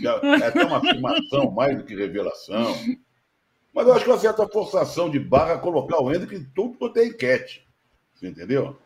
[0.02, 2.76] já, é até uma afirmação mais do que revelação.
[3.72, 6.76] Mas eu acho que é uma certa forçação de barra colocar o Hendrick em tudo
[6.76, 7.64] quanto é enquete.
[8.12, 8.76] Você entendeu?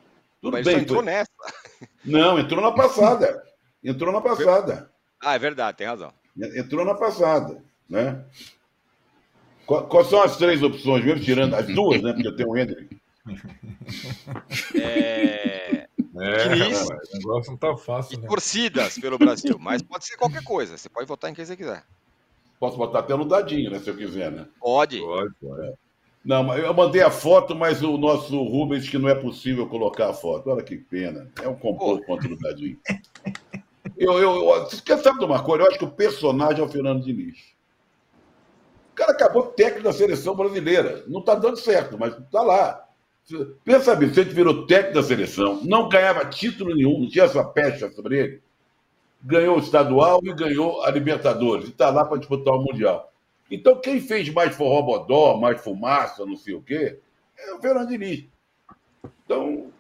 [0.43, 0.81] Tudo Mas bem.
[0.81, 1.07] entrou foi...
[1.07, 1.31] nessa.
[2.05, 3.43] Não, entrou na passada.
[3.83, 4.91] Entrou na passada.
[5.19, 6.13] Ah, é verdade, tem razão.
[6.37, 8.23] Entrou na passada, né?
[9.65, 12.13] Quais são as três opções, mesmo tirando as duas, né?
[12.13, 13.01] Porque eu tenho o Hendrick.
[14.79, 15.84] É...
[16.17, 18.21] É, o negócio não tá fácil.
[18.21, 18.29] Né?
[18.29, 20.77] torcidas pelo Brasil, mas pode ser qualquer coisa.
[20.77, 21.85] Você pode votar em quem você quiser.
[22.61, 23.81] Posso botar até no dadinho, né?
[23.81, 24.47] Se eu quiser, né?
[24.61, 25.01] Pode.
[25.01, 25.75] Pode, pode.
[26.25, 30.15] Não, eu mandei a foto, mas o nosso Rubens que não é possível colocar a
[30.15, 30.49] foto.
[30.49, 31.31] Olha que pena.
[31.43, 32.79] É um complô contra o dadinho.
[33.97, 35.65] Eu, eu, eu, você quer saber de uma coisa?
[35.65, 37.39] Eu acho que o personagem é o Fernando Diniz.
[38.93, 41.05] O cara acabou técnico da seleção brasileira.
[41.07, 42.84] Não está dando certo, mas está lá.
[43.65, 47.91] Pensa bem, Vicente virou técnico da seleção, não ganhava título nenhum, não tinha essa pecha
[47.91, 48.43] sobre ele.
[49.23, 51.67] Ganhou o estadual e ganhou a Libertadores.
[51.67, 53.11] E está lá para disputar o Mundial.
[53.51, 56.99] Então, quem fez mais forrobodó, mais fumaça, não sei o quê,
[57.39, 58.25] é o Fernando Diniz.
[59.25, 59.71] Então,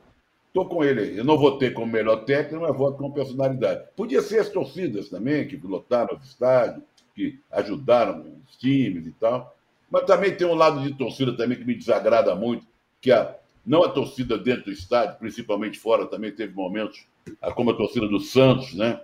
[0.46, 1.18] estou com ele aí.
[1.18, 3.84] Eu não votei como melhor técnico, mas voto com personalidade.
[3.94, 6.82] Podia ser as torcidas também, que lotaram os estádios
[7.14, 9.54] que ajudaram os times e tal.
[9.90, 12.66] Mas também tem um lado de torcida também que me desagrada muito,
[13.04, 13.36] que a,
[13.66, 17.06] não a torcida dentro do estádio, principalmente fora, também teve momentos,
[17.54, 18.98] como a torcida do Santos, né?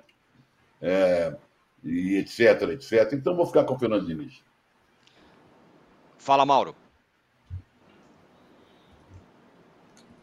[0.80, 1.36] É,
[1.84, 3.12] e etc, etc.
[3.12, 4.42] Então vou ficar com o Fernando Diniz.
[6.16, 6.74] Fala, Mauro.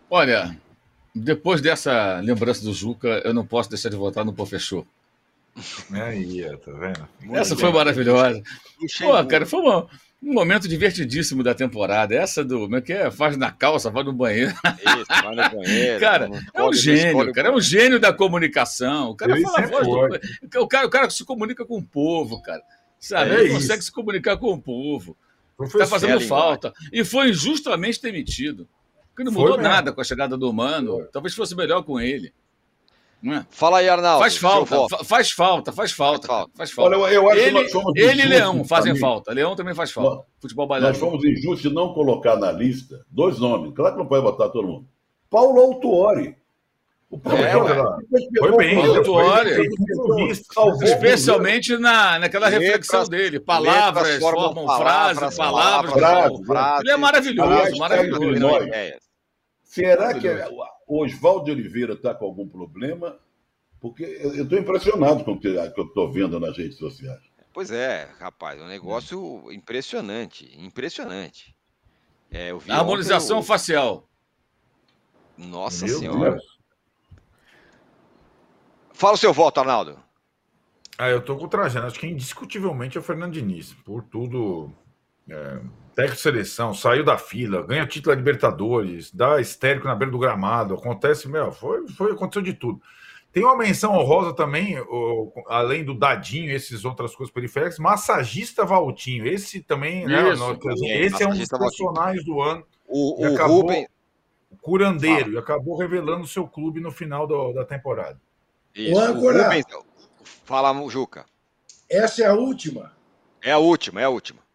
[0.09, 0.59] Olha,
[1.13, 4.88] Depois dessa lembrança do Juca, eu não posso deixar de votar no professor.
[5.91, 7.36] Aí, tá vendo?
[7.36, 8.41] Essa foi maravilhosa.
[8.99, 9.88] Pô, cara, foi uma,
[10.22, 12.15] um momento divertidíssimo da temporada.
[12.15, 12.61] Essa do.
[12.61, 13.11] Como é que é?
[13.11, 14.51] Faz na calça, vai no banheiro.
[14.51, 15.99] Isso, vai no banheiro.
[15.99, 17.49] cara, é um gênio, cara.
[17.49, 19.11] É um gênio da comunicação.
[19.11, 20.61] O cara eu fala a voz do.
[20.61, 22.61] O cara, o cara se comunica com o povo, cara.
[22.99, 23.32] Sabe?
[23.32, 25.15] É Ele consegue se comunicar com o povo.
[25.61, 26.74] Está fazendo falta.
[26.91, 28.68] E foi injustamente demitido.
[29.09, 30.97] Porque não mudou nada com a chegada do Mano.
[30.97, 31.05] Foi.
[31.05, 32.34] Talvez fosse melhor com ele.
[33.26, 33.43] É?
[33.49, 34.20] Fala aí, Arnaldo.
[34.20, 36.47] Faz falta, faz falta, faz falta.
[36.55, 36.97] Faz falta.
[36.97, 39.34] Olha, eu acho ele, que ele e Leão fazem falta.
[39.34, 40.18] Leão também faz falta.
[40.18, 40.99] Nós, Futebol bailarino.
[40.99, 43.74] Nós fomos injustos de não colocar na lista dois nomes.
[43.74, 44.88] Claro que não pode botar todo mundo.
[45.30, 46.36] Paulo Autuori.
[47.09, 47.53] O Paulo é,
[48.38, 49.68] foi bem, Autuori.
[50.84, 53.39] Especialmente na, naquela reflexão letras, dele.
[53.39, 56.82] Palavras formam frases, palavras, palavras, palavras.
[56.82, 58.70] Ele é maravilhoso, maravilhoso.
[59.63, 60.28] Será que
[60.88, 63.20] o Oswaldo Oliveira está com algum problema?
[63.80, 67.22] Porque eu estou impressionado com o que eu estou vendo nas redes sociais.
[67.54, 71.56] Pois é, rapaz, um negócio impressionante, impressionante.
[72.32, 74.08] É, a harmonização facial.
[75.38, 76.32] Nossa Meu Senhora.
[76.32, 76.58] Deus.
[78.94, 80.00] Fala o seu voto, Arnaldo.
[80.98, 81.86] Ah, eu estou com o Trajano.
[81.86, 84.74] Acho que indiscutivelmente é o Fernando Diniz, por tudo.
[85.30, 85.62] É
[85.98, 90.12] técnico de seleção, saiu da fila, ganha o título da Libertadores, dá histérico na beira
[90.12, 92.80] do gramado, acontece, meu, foi, foi, aconteceu de tudo.
[93.34, 99.26] Tem uma menção honrosa também, o, além do Dadinho, esses outras coisas periféricas, massagista Valtinho.
[99.26, 101.02] Esse também, né, Isso, né?
[101.02, 102.64] Esse é um dos personagens do ano.
[102.88, 103.88] O, o acabou, Ruben...
[104.62, 105.34] Curandeiro, Fala.
[105.34, 108.20] e acabou revelando o seu clube no final do, da temporada.
[108.74, 108.93] Isso.
[108.95, 109.43] O âncora.
[109.43, 109.66] Rubens...
[110.45, 111.26] Fala, Juca.
[111.89, 112.91] Essa é a última.
[113.41, 114.47] É a última, é a última.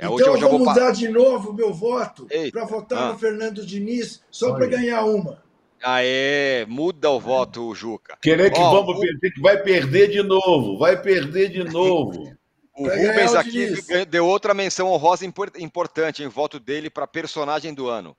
[0.00, 3.12] É então eu vou mudar de novo meu voto para votar ah.
[3.12, 5.42] no Fernando Diniz só para ganhar uma.
[5.82, 8.16] Aê, muda o voto, Juca.
[8.20, 9.00] Querer que oh, vamos o...
[9.00, 12.34] perder, que vai perder de novo, vai perder de novo.
[12.76, 13.74] o Rubens aqui
[14.08, 15.24] deu outra menção honrosa
[15.58, 18.16] importante em voto dele para personagem do ano.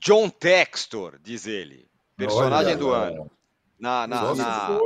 [0.00, 1.88] John Textor, diz ele.
[2.16, 3.30] Personagem Olha, do ano.
[3.78, 4.78] Na, na, na,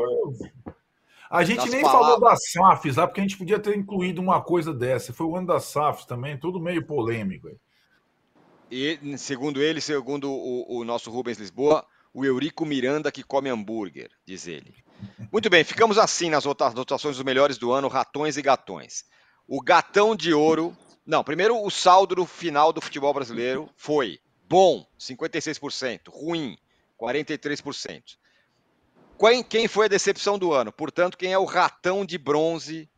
[1.33, 2.11] a gente nem palavras.
[2.11, 5.15] falou das SAFs lá, porque a gente podia ter incluído uma coisa dessa.
[5.15, 7.49] Foi o ano das SAFs também, tudo meio polêmico.
[8.71, 14.11] E, segundo ele, segundo o, o nosso Rubens Lisboa, o Eurico Miranda que come hambúrguer,
[14.27, 14.75] diz ele.
[15.33, 19.05] Muito bem, ficamos assim nas votações dos melhores do ano, ratões e gatões.
[19.49, 20.77] O gatão de ouro.
[21.05, 26.57] Não, primeiro o saldo do final do futebol brasileiro foi bom, 56%, ruim,
[27.01, 28.03] 43%.
[29.19, 30.73] Quem, quem foi a decepção do ano?
[30.73, 32.89] Portanto, quem é o ratão de bronze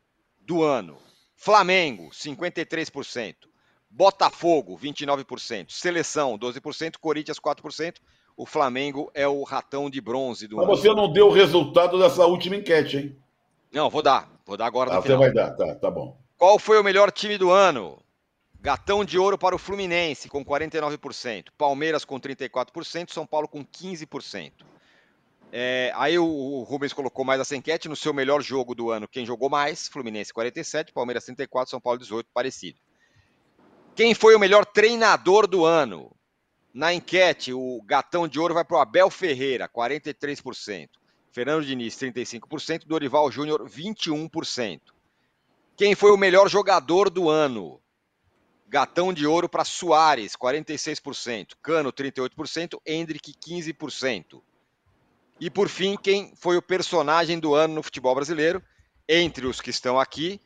[0.41, 0.97] do ano?
[1.37, 3.35] Flamengo, 53%.
[3.91, 5.71] Botafogo, 29%.
[5.71, 6.97] Seleção, 12%.
[6.99, 7.97] Corinthians, 4%.
[8.37, 10.73] O Flamengo é o ratão de bronze do Mas ano.
[10.73, 13.17] Mas você não deu o resultado dessa última enquete, hein?
[13.73, 14.29] Não, vou dar.
[14.45, 16.17] Vou dar agora ah, Você vai dar, tá, tá bom.
[16.37, 18.01] Qual foi o melhor time do ano?
[18.61, 21.49] Gatão de ouro para o Fluminense, com 49%.
[21.57, 23.13] Palmeiras com 34%.
[23.13, 24.53] São Paulo com 15%.
[25.57, 29.07] É, aí o, o, Rubens colocou mais essa enquete no seu melhor jogo do ano.
[29.07, 29.87] Quem jogou mais?
[29.87, 32.81] Fluminense 47, Palmeiras 34, São Paulo 18, parecido.
[33.95, 36.11] Quem foi o melhor treinador do ano?
[36.75, 40.89] Na enquete, o gatão de ouro vai para o Abel Ferreira, 43%.
[41.31, 42.85] Fernando Diniz, 35%.
[42.85, 44.81] Dorival Júnior, 21%.
[45.77, 47.81] Quem foi o melhor jogador do ano?
[48.67, 51.51] Gatão de ouro para Soares, 46%.
[51.63, 52.81] Cano, 38%.
[52.85, 54.43] Hendrick, 15%.
[55.41, 58.63] E por fim, quem foi o personagem do ano no futebol brasileiro?
[59.09, 60.41] Entre os que estão aqui,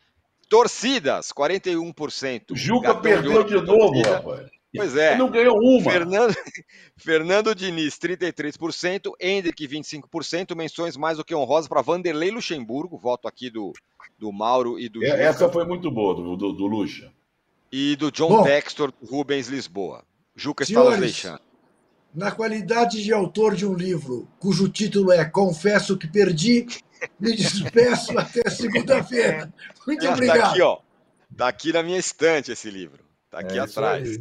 [0.49, 2.57] torcidas, 41%.
[2.57, 4.49] Juca perdeu de, de novo, rapaz.
[4.74, 5.12] Pois é.
[5.12, 5.91] Ele não ganhou uma.
[5.91, 6.34] Fernando,
[6.97, 9.12] Fernando Diniz, 33%.
[9.20, 10.55] Hendrick, 25%.
[10.55, 12.99] Menções mais do que honrosas para Vanderlei Luxemburgo.
[12.99, 13.72] Voto aqui do,
[14.18, 15.03] do Mauro e do.
[15.03, 17.11] É, essa foi muito boa, do, do, do Luxa.
[17.72, 20.05] E do John Bom, Textor, Rubens Lisboa.
[20.34, 21.47] Juca está nos deixando
[22.14, 26.66] na qualidade de autor de um livro cujo título é Confesso que Perdi,
[27.18, 29.52] me despeço até segunda-feira.
[29.86, 30.36] Muito ah, obrigado.
[30.36, 30.78] Está aqui, ó.
[31.36, 33.04] Tá aqui na minha estante esse livro.
[33.26, 34.18] Está aqui é atrás.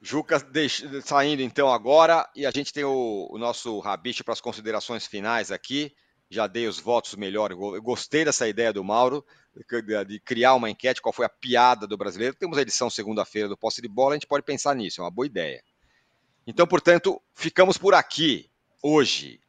[0.00, 4.40] Juca deixa, saindo então agora e a gente tem o, o nosso rabicho para as
[4.40, 5.94] considerações finais aqui.
[6.28, 7.52] Já dei os votos melhor.
[7.52, 11.00] Eu gostei dessa ideia do Mauro de, de criar uma enquete.
[11.00, 12.34] Qual foi a piada do brasileiro?
[12.34, 14.12] Temos a edição segunda-feira do Posse de Bola.
[14.12, 15.00] A gente pode pensar nisso.
[15.00, 15.62] É uma boa ideia.
[16.46, 18.50] Então, portanto, ficamos por aqui
[18.82, 19.40] hoje.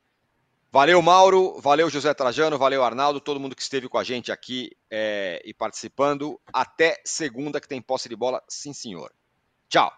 [0.72, 1.60] Valeu, Mauro.
[1.60, 2.58] Valeu, José Trajano.
[2.58, 3.20] Valeu, Arnaldo.
[3.20, 6.40] Todo mundo que esteve com a gente aqui é, e participando.
[6.52, 8.42] Até segunda, que tem posse de bola.
[8.48, 9.12] Sim, senhor.
[9.70, 9.92] Tchau.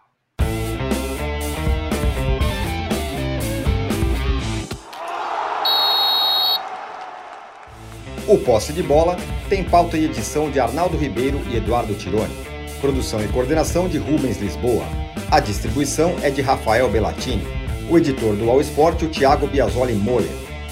[8.28, 9.18] O Posse de Bola
[9.48, 12.36] tem pauta e edição de Arnaldo Ribeiro e Eduardo Tironi.
[12.82, 15.05] Produção e coordenação de Rubens Lisboa.
[15.32, 17.46] A distribuição é de Rafael Bellatini.
[17.90, 20.30] O editor do All Sport, o Thiago Biasoli Moller.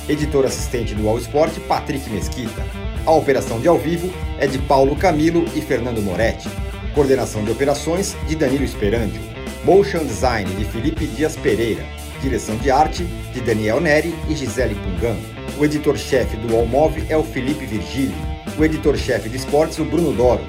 [0.07, 2.63] Editor assistente do All Sport, Patrick Mesquita.
[3.03, 6.47] A operação de ao vivo é de Paulo Camilo e Fernando Moretti.
[6.93, 9.21] Coordenação de operações de Danilo Esperandio.
[9.65, 11.83] Motion Design de Felipe Dias Pereira.
[12.21, 15.17] Direção de arte de Daniel Neri e Gisele Pungan.
[15.57, 18.15] O editor-chefe do Allmove é o Felipe Virgílio.
[18.57, 20.43] O editor-chefe de esportes, o Bruno Doro.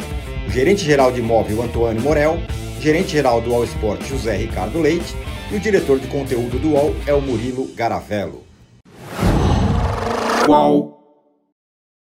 [0.47, 2.39] O gerente-geral de imóvel, Antônio Morel.
[2.85, 5.17] Gerente-geral do All Sport, José Ricardo Leite.
[5.51, 8.43] E o diretor de conteúdo do UOL é o Murilo Garavello.